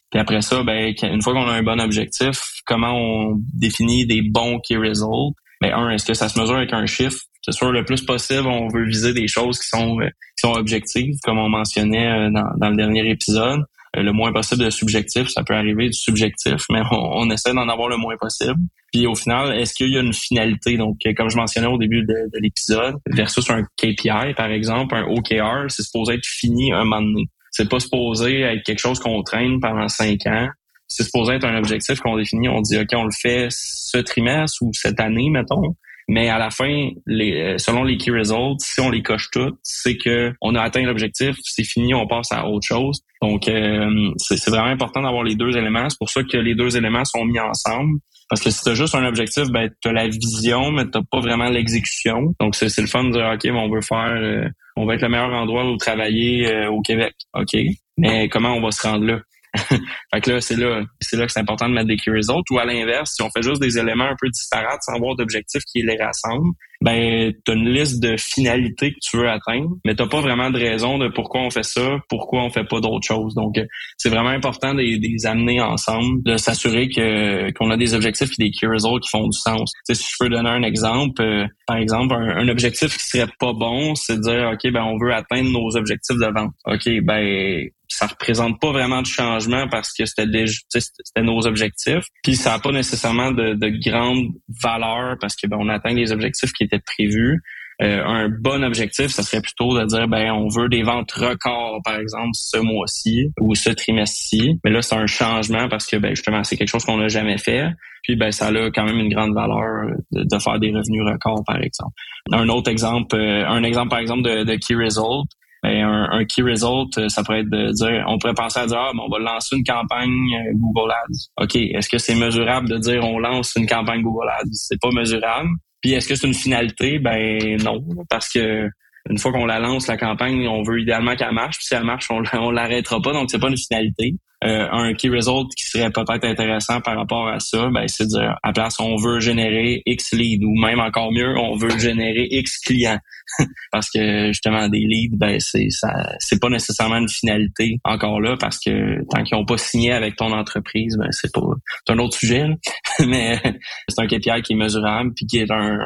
Puis 0.09 0.19
après 0.19 0.41
ça, 0.41 0.63
ben, 0.63 0.93
une 1.01 1.21
fois 1.21 1.33
qu'on 1.33 1.47
a 1.47 1.53
un 1.53 1.63
bon 1.63 1.79
objectif, 1.79 2.39
comment 2.65 2.93
on 2.93 3.37
définit 3.53 4.05
des 4.05 4.21
bons 4.21 4.59
key 4.59 4.77
results? 4.77 5.35
Ben, 5.61 5.73
un, 5.73 5.89
est-ce 5.91 6.05
que 6.05 6.13
ça 6.13 6.27
se 6.27 6.39
mesure 6.39 6.55
avec 6.55 6.73
un 6.73 6.85
chiffre? 6.85 7.19
C'est 7.43 7.53
sûr, 7.53 7.71
le 7.71 7.83
plus 7.83 8.01
possible, 8.01 8.47
on 8.47 8.67
veut 8.67 8.85
viser 8.85 9.13
des 9.13 9.27
choses 9.27 9.59
qui 9.59 9.67
sont, 9.67 9.99
euh, 9.99 10.07
qui 10.07 10.47
sont 10.47 10.51
objectives, 10.51 11.15
comme 11.23 11.39
on 11.39 11.49
mentionnait 11.49 12.07
euh, 12.07 12.29
dans, 12.29 12.57
dans 12.57 12.69
le 12.69 12.75
dernier 12.75 13.09
épisode. 13.09 13.61
Le 13.93 14.13
moins 14.13 14.31
possible 14.31 14.63
de 14.63 14.69
subjectif. 14.69 15.27
Ça 15.27 15.43
peut 15.43 15.53
arriver 15.53 15.87
du 15.87 15.97
subjectif, 15.97 16.65
mais 16.71 16.81
on, 16.91 17.29
essaie 17.29 17.53
d'en 17.53 17.67
avoir 17.67 17.89
le 17.89 17.97
moins 17.97 18.15
possible. 18.17 18.59
Puis 18.93 19.05
au 19.05 19.15
final, 19.15 19.57
est-ce 19.59 19.73
qu'il 19.73 19.89
y 19.89 19.97
a 19.97 20.01
une 20.01 20.13
finalité? 20.13 20.77
Donc, 20.77 20.97
euh, 21.05 21.13
comme 21.15 21.29
je 21.29 21.35
mentionnais 21.35 21.67
au 21.67 21.77
début 21.77 22.03
de, 22.03 22.29
l'épisode, 22.39 22.95
versus 23.07 23.49
un 23.49 23.63
KPI, 23.77 24.33
par 24.35 24.49
exemple, 24.49 24.95
un 24.95 25.03
OKR, 25.03 25.69
c'est 25.69 25.83
supposé 25.83 26.15
être 26.15 26.25
fini 26.25 26.71
un 26.71 26.85
moment 26.85 27.01
donné. 27.01 27.25
C'est 27.51 27.69
pas 27.69 27.79
supposé 27.79 28.41
être 28.41 28.63
quelque 28.63 28.79
chose 28.79 28.99
qu'on 28.99 29.21
traîne 29.23 29.59
pendant 29.59 29.89
cinq 29.89 30.25
ans. 30.25 30.47
C'est 30.87 31.03
supposé 31.03 31.33
être 31.33 31.45
un 31.45 31.57
objectif 31.57 31.99
qu'on 31.99 32.17
définit. 32.17 32.47
On 32.47 32.61
dit, 32.61 32.77
OK, 32.77 32.89
on 32.93 33.05
le 33.05 33.11
fait 33.21 33.47
ce 33.49 33.97
trimestre 33.97 34.61
ou 34.61 34.71
cette 34.73 34.99
année, 35.01 35.29
mettons. 35.29 35.75
Mais 36.07 36.29
à 36.29 36.37
la 36.37 36.49
fin, 36.49 36.89
les, 37.05 37.41
euh, 37.41 37.57
selon 37.57 37.83
les 37.83 37.97
key 37.97 38.11
results, 38.11 38.59
si 38.59 38.81
on 38.81 38.89
les 38.89 39.01
coche 39.01 39.29
toutes, 39.31 39.57
c'est 39.63 39.97
que 39.97 40.33
on 40.41 40.55
a 40.55 40.61
atteint 40.61 40.83
l'objectif, 40.83 41.35
c'est 41.41 41.63
fini, 41.63 41.93
on 41.93 42.07
passe 42.07 42.31
à 42.31 42.47
autre 42.47 42.67
chose. 42.67 43.01
Donc, 43.21 43.47
euh, 43.47 44.11
c'est 44.17 44.49
vraiment 44.49 44.69
important 44.69 45.01
d'avoir 45.01 45.23
les 45.23 45.35
deux 45.35 45.55
éléments. 45.57 45.89
C'est 45.89 45.99
pour 45.99 46.09
ça 46.09 46.23
que 46.23 46.37
les 46.37 46.55
deux 46.55 46.75
éléments 46.75 47.05
sont 47.05 47.23
mis 47.25 47.39
ensemble. 47.39 47.99
Parce 48.29 48.41
que 48.41 48.49
si 48.49 48.63
tu 48.63 48.69
as 48.69 48.73
juste 48.73 48.95
un 48.95 49.05
objectif, 49.05 49.49
ben, 49.51 49.69
tu 49.81 49.89
as 49.89 49.93
la 49.93 50.07
vision, 50.07 50.71
mais 50.71 50.85
tu 50.85 50.99
pas 51.11 51.19
vraiment 51.19 51.49
l'exécution. 51.49 52.33
Donc, 52.39 52.55
c'est 52.55 52.75
le 52.79 52.87
fun 52.87 53.03
de 53.03 53.11
dire, 53.11 53.29
OK, 53.33 53.45
on 53.53 53.69
veut 53.69 53.81
faire, 53.81 54.15
euh, 54.15 54.47
on 54.77 54.85
va 54.85 54.95
être 54.95 55.01
le 55.01 55.09
meilleur 55.09 55.33
endroit 55.33 55.69
où 55.69 55.75
travailler 55.75 56.67
au 56.67 56.81
Québec. 56.81 57.13
OK? 57.33 57.57
Mais 57.97 58.29
comment 58.29 58.53
on 58.53 58.61
va 58.61 58.71
se 58.71 58.87
rendre 58.87 59.05
là? 59.05 59.19
fait 59.69 60.21
que 60.21 60.31
là, 60.31 60.41
c'est 60.41 60.55
là, 60.55 60.81
c'est 60.99 61.17
là 61.17 61.25
que 61.25 61.31
c'est 61.31 61.39
important 61.39 61.67
de 61.67 61.73
mettre 61.73 61.87
des 61.87 61.97
key 61.97 62.11
results. 62.11 62.49
Ou 62.51 62.59
à 62.59 62.65
l'inverse, 62.65 63.13
si 63.15 63.21
on 63.21 63.29
fait 63.29 63.41
juste 63.41 63.61
des 63.61 63.77
éléments 63.77 64.05
un 64.05 64.15
peu 64.19 64.29
disparates 64.29 64.81
sans 64.83 64.93
avoir 64.93 65.15
d'objectif 65.15 65.63
qui 65.65 65.81
les 65.81 65.97
rassemble, 65.97 66.53
ben 66.81 67.31
tu 67.45 67.51
as 67.51 67.55
une 67.55 67.69
liste 67.69 68.01
de 68.01 68.15
finalités 68.17 68.93
que 68.93 68.97
tu 69.01 69.17
veux 69.17 69.29
atteindre, 69.29 69.69
mais 69.85 69.93
t'as 69.93 70.07
pas 70.07 70.21
vraiment 70.21 70.49
de 70.49 70.57
raison 70.57 70.97
de 70.97 71.09
pourquoi 71.09 71.41
on 71.41 71.51
fait 71.51 71.63
ça, 71.63 71.99
pourquoi 72.09 72.43
on 72.43 72.49
fait 72.49 72.63
pas 72.63 72.79
d'autres 72.79 73.05
choses. 73.05 73.35
Donc 73.35 73.59
c'est 73.97 74.09
vraiment 74.09 74.29
important 74.29 74.73
de, 74.73 74.81
les 74.81 75.25
amener 75.25 75.61
ensemble, 75.61 76.23
de 76.23 76.37
s'assurer 76.37 76.89
que 76.89 77.51
qu'on 77.51 77.69
a 77.69 77.77
des 77.77 77.93
objectifs 77.93 78.31
et 78.39 78.45
des 78.45 78.51
key 78.51 78.67
results 78.67 79.01
qui 79.01 79.09
font 79.09 79.27
du 79.27 79.37
sens. 79.37 79.71
si 79.91 79.93
je 79.93 80.15
peux 80.19 80.29
donner 80.29 80.49
un 80.49 80.63
exemple, 80.63 81.21
euh, 81.21 81.45
par 81.67 81.77
exemple 81.77 82.15
un, 82.15 82.37
un, 82.37 82.47
objectif 82.47 82.97
qui 82.97 83.03
serait 83.03 83.31
pas 83.39 83.53
bon, 83.53 83.93
c'est 83.93 84.15
de 84.15 84.21
dire 84.21 84.51
ok 84.53 84.71
ben 84.71 84.83
on 84.83 84.97
veut 84.97 85.13
atteindre 85.13 85.51
nos 85.51 85.77
objectifs 85.77 86.17
de 86.17 86.33
vente. 86.33 86.53
Ok 86.65 86.89
ben 87.03 87.69
ça 87.95 88.07
représente 88.07 88.59
pas 88.59 88.71
vraiment 88.71 89.01
de 89.01 89.07
changement 89.07 89.67
parce 89.67 89.91
que 89.93 90.05
c'était 90.05 90.45
c'était 90.69 91.21
nos 91.21 91.45
objectifs. 91.45 92.05
Puis 92.23 92.35
ça 92.35 92.51
n'a 92.51 92.59
pas 92.59 92.71
nécessairement 92.71 93.31
de, 93.31 93.53
de 93.53 93.89
grande 93.89 94.29
valeur 94.63 95.17
parce 95.19 95.35
que 95.35 95.47
ben, 95.47 95.57
on 95.59 95.69
atteint 95.69 95.93
les 95.93 96.11
objectifs 96.11 96.53
qui 96.53 96.63
étaient 96.63 96.79
prévus. 96.79 97.41
Euh, 97.81 98.03
un 98.05 98.29
bon 98.29 98.63
objectif, 98.63 99.07
ça 99.07 99.23
serait 99.23 99.41
plutôt 99.41 99.75
de 99.77 99.85
dire 99.85 100.07
ben 100.07 100.31
on 100.31 100.47
veut 100.49 100.69
des 100.69 100.83
ventes 100.83 101.11
records 101.13 101.79
par 101.83 101.97
exemple 101.97 102.31
ce 102.33 102.59
mois-ci 102.59 103.29
ou 103.39 103.55
ce 103.55 103.71
trimestre-ci. 103.71 104.59
Mais 104.63 104.69
là 104.69 104.83
c'est 104.83 104.95
un 104.95 105.07
changement 105.07 105.67
parce 105.67 105.87
que 105.87 105.97
ben 105.97 106.09
justement 106.11 106.43
c'est 106.43 106.57
quelque 106.57 106.69
chose 106.69 106.85
qu'on 106.85 106.97
n'a 106.97 107.07
jamais 107.07 107.39
fait. 107.39 107.69
Puis 108.03 108.15
ben 108.15 108.31
ça 108.31 108.47
a 108.47 108.71
quand 108.71 108.85
même 108.85 108.99
une 108.99 109.09
grande 109.09 109.33
valeur 109.33 109.87
de, 110.11 110.39
faire 110.39 110.59
des 110.59 110.69
revenus 110.69 111.03
records 111.03 111.43
par 111.45 111.57
exemple. 111.57 111.93
Un 112.31 112.49
autre 112.49 112.69
exemple, 112.69 113.15
euh, 113.15 113.47
un 113.47 113.63
exemple 113.63 113.89
par 113.89 113.99
exemple 113.99 114.21
de, 114.23 114.43
de 114.43 114.55
Key 114.55 114.75
Result. 114.75 115.27
Ben, 115.63 115.83
un, 115.83 116.25
key 116.25 116.41
result, 116.41 116.97
euh, 116.97 117.07
ça 117.07 117.23
pourrait 117.23 117.41
être 117.41 117.49
de 117.49 117.71
dire, 117.71 118.03
on 118.07 118.17
pourrait 118.17 118.33
penser 118.33 118.59
à 118.59 118.65
dire, 118.65 118.79
ah, 118.79 118.91
on 118.99 119.09
va 119.09 119.19
lancer 119.19 119.55
une 119.55 119.63
campagne 119.63 120.53
Google 120.55 120.91
Ads. 120.91 121.43
OK, 121.43 121.55
est-ce 121.55 121.87
que 121.87 121.99
c'est 121.99 122.15
mesurable 122.15 122.67
de 122.67 122.77
dire 122.79 123.03
on 123.03 123.19
lance 123.19 123.53
une 123.55 123.67
campagne 123.67 124.01
Google 124.01 124.27
Ads? 124.27 124.49
C'est 124.53 124.81
pas 124.81 124.89
mesurable. 124.91 125.49
Puis 125.81 125.93
est-ce 125.93 126.07
que 126.07 126.15
c'est 126.15 126.27
une 126.27 126.33
finalité? 126.33 126.97
Ben 126.97 127.61
non, 127.63 127.83
parce 128.09 128.29
que 128.29 128.69
une 129.09 129.17
fois 129.17 129.31
qu'on 129.31 129.45
la 129.45 129.59
lance, 129.59 129.87
la 129.87 129.97
campagne, 129.97 130.47
on 130.47 130.63
veut 130.63 130.79
idéalement 130.79 131.15
qu'elle 131.15 131.33
marche. 131.33 131.57
Puis 131.57 131.67
si 131.67 131.75
elle 131.75 131.83
marche, 131.83 132.09
on, 132.11 132.23
on 132.33 132.51
l'arrêtera 132.51 133.01
pas. 133.01 133.13
Donc, 133.13 133.29
c'est 133.29 133.39
pas 133.39 133.49
une 133.49 133.57
finalité. 133.57 134.15
Euh, 134.43 134.67
un 134.71 134.93
key 134.95 135.09
result 135.09 135.49
qui 135.55 135.65
serait 135.65 135.91
peut-être 135.91 136.25
intéressant 136.25 136.81
par 136.81 136.97
rapport 136.97 137.27
à 137.27 137.39
ça, 137.39 137.69
ben, 137.69 137.87
c'est 137.87 138.05
de 138.05 138.09
dire, 138.09 138.37
à 138.41 138.51
place, 138.51 138.79
on 138.79 138.95
veut 138.95 139.19
générer 139.19 139.83
X 139.85 140.13
leads 140.13 140.43
ou 140.43 140.59
même 140.59 140.79
encore 140.79 141.11
mieux, 141.11 141.37
on 141.37 141.55
veut 141.55 141.77
générer 141.77 142.27
X 142.31 142.57
clients. 142.59 142.99
parce 143.71 143.89
que 143.89 144.27
justement, 144.27 144.67
des 144.67 144.79
leads, 144.79 145.15
ben, 145.15 145.39
c'est 145.39 145.69
ça, 145.69 145.89
c'est 146.19 146.41
pas 146.41 146.49
nécessairement 146.49 146.97
une 146.97 147.09
finalité 147.09 147.79
encore 147.83 148.19
là 148.19 148.35
parce 148.37 148.59
que 148.59 149.03
tant 149.09 149.23
qu'ils 149.23 149.37
n'ont 149.37 149.45
pas 149.45 149.57
signé 149.57 149.91
avec 149.91 150.15
ton 150.15 150.31
entreprise, 150.31 150.97
ben, 150.97 151.11
c'est 151.11 151.31
pas, 151.31 151.41
c'est 151.85 151.93
un 151.93 151.99
autre 151.99 152.17
sujet, 152.17 152.45
mais 153.07 153.39
c'est 153.87 154.01
un 154.01 154.07
KPI 154.07 154.41
qui 154.41 154.53
est 154.53 154.57
mesurable 154.57 155.13
puis 155.15 155.25
qui 155.27 155.37
est 155.37 155.51
un, 155.51 155.79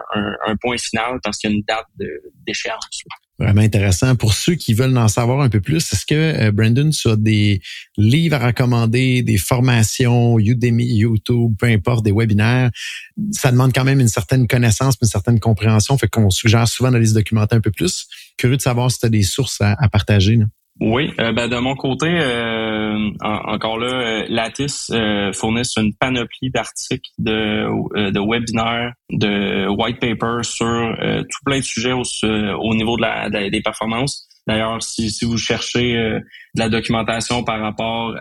un, 0.48 0.56
point 0.62 0.78
final 0.78 1.20
parce 1.24 1.38
qu'il 1.38 1.50
y 1.50 1.54
a 1.54 1.56
une 1.58 1.64
date 1.68 1.86
d'échéance. 2.48 2.88
Vraiment 3.38 3.62
intéressant. 3.62 4.16
Pour 4.16 4.34
ceux 4.34 4.56
qui 4.56 4.74
veulent 4.74 4.98
en 4.98 5.10
savoir 5.10 5.42
un 5.42 5.50
peu 5.50 5.60
plus, 5.60 5.92
est-ce 5.92 6.06
que 6.06 6.16
euh, 6.16 6.52
Brandon, 6.52 6.90
tu 6.90 7.10
as 7.10 7.18
des 7.18 7.62
livres 7.98 8.38
à 8.38 8.48
recommander, 8.48 9.24
des 9.24 9.38
formations, 9.38 10.40
Udemy, 10.40 10.86
YouTube, 10.86 11.54
peu 11.60 11.66
importe, 11.66 12.06
des 12.06 12.14
webinaires? 12.14 12.72
Ça 13.32 13.52
demande 13.52 13.74
quand 13.74 13.84
même 13.84 14.00
une 14.00 14.08
certaine 14.08 14.48
connaissance, 14.48 14.96
une 15.02 15.10
certaine 15.10 15.42
compréhension, 15.42 15.98
fait 15.98 16.08
qu'on 16.08 16.30
suggère 16.30 16.66
souvent 16.68 16.92
d'aller 16.92 17.08
se 17.08 17.14
documenter 17.14 17.58
un 17.58 17.62
peu 17.62 17.72
plus. 17.72 18.08
Curieux 18.38 18.56
de 18.56 18.62
savoir 18.62 18.90
si 18.90 19.00
tu 19.00 19.06
as 19.06 19.10
des 19.10 19.24
sources 19.24 19.60
à, 19.60 19.74
à 19.74 19.90
partager. 19.90 20.38
Là. 20.38 20.46
Oui, 20.82 21.14
euh, 21.22 21.32
ben 21.32 21.48
de 21.48 21.56
mon 21.56 21.74
côté, 21.76 22.08
euh, 22.10 23.10
encore 23.22 23.78
là, 23.78 23.88
euh, 23.88 24.26
Lattice 24.28 24.92
euh, 24.94 25.32
une 25.78 25.94
panoplie 25.96 26.52
d'articles, 26.52 27.12
de, 27.18 28.12
de 28.12 28.20
webinaires, 28.20 28.92
de 29.10 29.70
white 29.70 30.02
papers 30.02 30.44
sur 30.44 30.98
tout 30.98 31.40
plein 31.46 31.60
de 31.60 31.64
sujets 31.64 31.94
au, 31.94 32.04
au 32.24 32.76
niveau 32.76 32.98
de 32.98 33.04
la, 33.04 33.30
des 33.30 33.62
performances. 33.62 34.28
D'ailleurs, 34.48 34.84
si, 34.84 35.10
si 35.10 35.24
vous 35.24 35.38
cherchez 35.38 35.94
de 35.94 36.60
la 36.60 36.68
documentation 36.70 37.44
par 37.44 37.62
rapport 37.62 38.14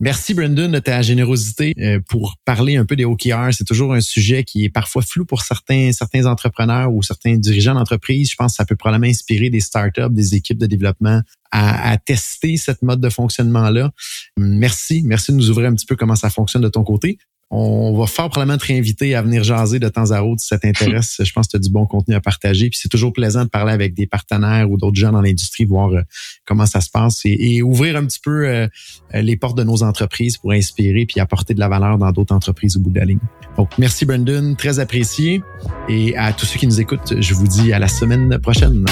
Merci 0.00 0.32
Brendan 0.32 0.70
de 0.70 0.78
ta 0.78 1.02
générosité 1.02 1.74
euh, 1.80 1.98
pour 2.08 2.36
parler 2.44 2.76
un 2.76 2.84
peu 2.84 2.94
des 2.94 3.04
OKR. 3.04 3.48
C'est 3.50 3.64
toujours 3.64 3.94
un 3.94 4.00
sujet 4.00 4.44
qui 4.44 4.64
est 4.64 4.68
parfois 4.68 5.02
flou 5.02 5.24
pour 5.24 5.42
certains 5.42 5.90
certains 5.90 6.26
entrepreneurs 6.26 6.92
ou 6.92 7.02
certains 7.02 7.36
dirigeants 7.36 7.74
d'entreprise. 7.74 8.30
Je 8.30 8.36
pense 8.36 8.52
que 8.52 8.56
ça 8.56 8.64
peut 8.64 8.76
probablement 8.76 9.10
inspirer 9.10 9.50
des 9.50 9.58
startups, 9.58 10.10
des 10.10 10.36
équipes 10.36 10.58
de 10.58 10.66
développement 10.66 11.22
à, 11.50 11.90
à 11.90 11.96
tester 11.96 12.56
cette 12.56 12.82
mode 12.82 13.00
de 13.00 13.08
fonctionnement-là. 13.08 13.90
Merci, 14.38 15.02
merci 15.04 15.32
de 15.32 15.36
nous 15.36 15.50
ouvrir 15.50 15.68
un 15.68 15.74
petit 15.74 15.86
peu 15.86 15.96
comment 15.96 16.14
ça 16.14 16.30
fonctionne 16.30 16.62
de 16.62 16.68
ton 16.68 16.84
côté. 16.84 17.18
On 17.50 17.98
va 17.98 18.06
fort 18.06 18.28
probablement 18.28 18.58
te 18.58 18.66
réinviter 18.66 19.14
à 19.14 19.22
venir 19.22 19.42
jaser 19.42 19.78
de 19.78 19.88
temps 19.88 20.10
à 20.10 20.20
autre 20.20 20.40
si 20.40 20.48
ça 20.48 20.58
t'intéresse. 20.58 21.16
Je 21.24 21.32
pense 21.32 21.46
que 21.46 21.52
tu 21.52 21.56
as 21.56 21.60
du 21.60 21.70
bon 21.70 21.86
contenu 21.86 22.14
à 22.14 22.20
partager. 22.20 22.68
Puis 22.68 22.78
c'est 22.80 22.90
toujours 22.90 23.12
plaisant 23.12 23.44
de 23.44 23.48
parler 23.48 23.72
avec 23.72 23.94
des 23.94 24.06
partenaires 24.06 24.70
ou 24.70 24.76
d'autres 24.76 24.96
gens 24.96 25.12
dans 25.12 25.22
l'industrie, 25.22 25.64
voir 25.64 25.90
euh, 25.92 26.02
comment 26.44 26.66
ça 26.66 26.80
se 26.80 26.90
passe 26.90 27.22
et, 27.24 27.62
ouvrir 27.62 27.96
un 27.96 28.04
petit 28.04 28.20
peu 28.20 28.46
euh, 28.46 28.68
les 29.14 29.36
portes 29.36 29.56
de 29.56 29.64
nos 29.64 29.82
entreprises 29.82 30.36
pour 30.36 30.52
inspirer 30.52 31.06
puis 31.06 31.20
apporter 31.20 31.54
de 31.54 31.60
la 31.60 31.68
valeur 31.68 31.98
dans 31.98 32.12
d'autres 32.12 32.34
entreprises 32.34 32.76
au 32.76 32.80
bout 32.80 32.90
de 32.90 32.98
la 32.98 33.06
ligne. 33.06 33.18
Donc, 33.56 33.70
merci 33.78 34.04
Brendan, 34.04 34.54
très 34.56 34.78
apprécié. 34.78 35.42
Et 35.88 36.16
à 36.16 36.32
tous 36.32 36.46
ceux 36.46 36.58
qui 36.58 36.66
nous 36.66 36.80
écoutent, 36.80 37.14
je 37.18 37.34
vous 37.34 37.48
dis 37.48 37.72
à 37.72 37.78
la 37.78 37.88
semaine 37.88 38.38
prochaine. 38.38 38.84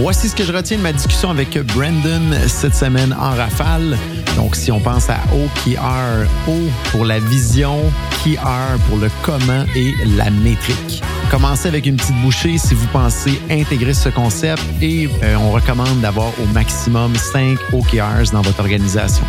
Voici 0.00 0.28
ce 0.28 0.36
que 0.36 0.44
je 0.44 0.52
retiens 0.52 0.76
de 0.76 0.82
ma 0.82 0.92
discussion 0.92 1.28
avec 1.28 1.58
Brandon 1.74 2.22
cette 2.46 2.76
semaine 2.76 3.12
en 3.12 3.30
rafale. 3.30 3.98
Donc, 4.38 4.54
si 4.54 4.70
on 4.70 4.78
pense 4.78 5.10
à 5.10 5.18
OKR, 5.32 6.28
O 6.46 6.52
pour 6.92 7.04
la 7.04 7.18
vision, 7.18 7.80
KR 8.22 8.78
pour 8.88 8.98
le 8.98 9.10
comment 9.22 9.64
et 9.74 9.92
la 10.16 10.30
métrique. 10.30 11.02
Commencez 11.28 11.66
avec 11.66 11.86
une 11.86 11.96
petite 11.96 12.14
bouchée 12.22 12.56
si 12.56 12.72
vous 12.72 12.86
pensez 12.92 13.42
intégrer 13.50 13.94
ce 13.94 14.08
concept 14.08 14.62
et 14.80 15.08
euh, 15.24 15.34
on 15.40 15.50
recommande 15.50 16.00
d'avoir 16.00 16.28
au 16.40 16.46
maximum 16.54 17.16
5 17.16 17.58
OKRs 17.72 18.30
dans 18.32 18.42
votre 18.42 18.60
organisation. 18.60 19.24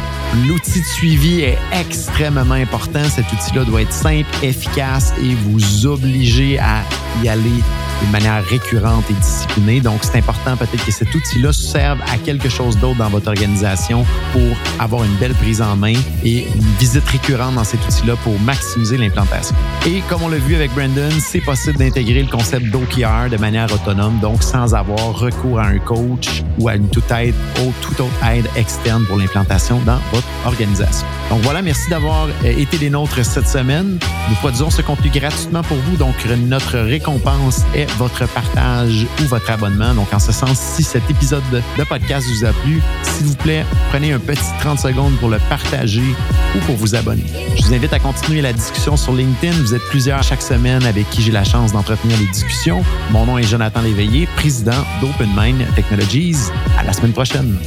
L'outil 0.47 0.79
de 0.79 0.85
suivi 0.85 1.41
est 1.41 1.57
extrêmement 1.73 2.53
important. 2.53 3.03
Cet 3.03 3.25
outil-là 3.33 3.65
doit 3.65 3.81
être 3.81 3.93
simple, 3.93 4.29
efficace 4.43 5.11
et 5.23 5.33
vous 5.33 5.87
obliger 5.87 6.59
à 6.59 6.83
y 7.23 7.29
aller 7.29 7.63
de 8.05 8.11
manière 8.11 8.43
récurrente 8.45 9.05
et 9.09 9.13
disciplinée. 9.13 9.81
Donc, 9.81 9.99
c'est 10.03 10.17
important 10.17 10.55
peut-être 10.55 10.85
que 10.85 10.91
cet 10.91 11.13
outil-là 11.13 11.51
serve 11.51 11.99
à 12.03 12.17
quelque 12.17 12.49
chose 12.49 12.77
d'autre 12.77 12.97
dans 12.97 13.09
votre 13.09 13.27
organisation 13.27 14.05
pour 14.31 14.57
avoir 14.79 14.98
une 15.03 15.15
belle 15.15 15.33
prise 15.33 15.62
en 15.62 15.75
main 15.75 15.93
et 16.23 16.43
une 16.43 16.77
visite 16.79 17.07
récurrente 17.07 17.55
dans 17.55 17.63
cet 17.63 17.79
outil-là 17.85 18.15
pour 18.23 18.39
maximiser 18.41 18.97
l'implantation. 18.97 19.55
Et 19.88 20.01
comme 20.09 20.23
on 20.23 20.27
l'a 20.27 20.38
vu 20.38 20.55
avec 20.55 20.73
Brandon, 20.73 21.09
c'est 21.19 21.41
possible 21.41 21.77
d'intégrer 21.77 22.23
le 22.23 22.29
concept 22.29 22.65
d'OKR 22.67 23.29
de 23.31 23.38
manière 23.38 23.71
autonome, 23.73 24.19
donc 24.19 24.43
sans 24.43 24.73
avoir 24.73 25.17
recours 25.17 25.59
à 25.59 25.67
un 25.67 25.79
coach 25.79 26.43
ou 26.57 26.67
à 26.67 26.75
une 26.75 26.89
toute 26.89 27.12
aide 27.12 27.35
ou 27.62 27.69
autre 27.69 28.09
aide 28.31 28.47
externe 28.55 29.05
pour 29.05 29.17
l'implantation 29.17 29.79
dans 29.85 29.99
votre 30.12 30.27
organisation. 30.45 31.05
Donc 31.29 31.41
voilà, 31.41 31.62
merci 31.62 31.89
d'avoir 31.89 32.27
euh, 32.43 32.57
été 32.57 32.77
des 32.77 32.89
nôtres 32.89 33.23
cette 33.23 33.47
semaine. 33.47 33.99
Nous 34.29 34.35
produisons 34.35 34.69
ce 34.69 34.81
contenu 34.81 35.09
gratuitement 35.09 35.63
pour 35.63 35.77
vous, 35.77 35.95
donc 35.95 36.15
notre 36.47 36.77
récompense 36.79 37.63
est 37.75 37.89
votre 37.97 38.27
partage 38.27 39.05
ou 39.21 39.23
votre 39.25 39.49
abonnement. 39.51 39.93
Donc, 39.93 40.13
en 40.13 40.19
ce 40.19 40.31
sens, 40.31 40.57
si 40.57 40.83
cet 40.83 41.09
épisode 41.09 41.43
de 41.51 41.83
podcast 41.83 42.27
vous 42.27 42.45
a 42.45 42.53
plu, 42.53 42.81
s'il 43.03 43.27
vous 43.27 43.35
plaît, 43.35 43.65
prenez 43.89 44.12
un 44.13 44.19
petit 44.19 44.39
30 44.59 44.79
pour 45.19 45.30
le 45.30 45.38
partager 45.49 46.15
ou 46.56 46.60
pour 46.65 46.75
vous 46.75 46.95
abonner. 46.95 47.23
Je 47.56 47.63
vous 47.63 47.73
invite 47.73 47.93
à 47.93 47.99
continuer 47.99 48.41
la 48.41 48.54
discussion 48.54 48.97
sur 48.97 49.13
LinkedIn. 49.13 49.56
Vous 49.62 49.75
êtes 49.75 49.84
plusieurs 49.89 50.23
chaque 50.23 50.41
semaine 50.41 50.84
avec 50.84 51.10
qui 51.10 51.21
j'ai 51.21 51.32
la 51.32 51.43
chance 51.43 51.71
d'entretenir 51.71 52.17
les 52.17 52.28
discussions. 52.28 52.84
Mon 53.12 53.25
nom 53.25 53.38
est 53.38 53.43
Jonathan 53.43 53.82
Léveillé, 53.82 54.28
président 54.36 54.84
d'Open 55.02 55.30
Mind 55.38 55.63
Technologies. 55.75 56.38
À 56.78 56.84
la 56.84 56.93
semaine 56.93 57.13
prochaine. 57.13 57.58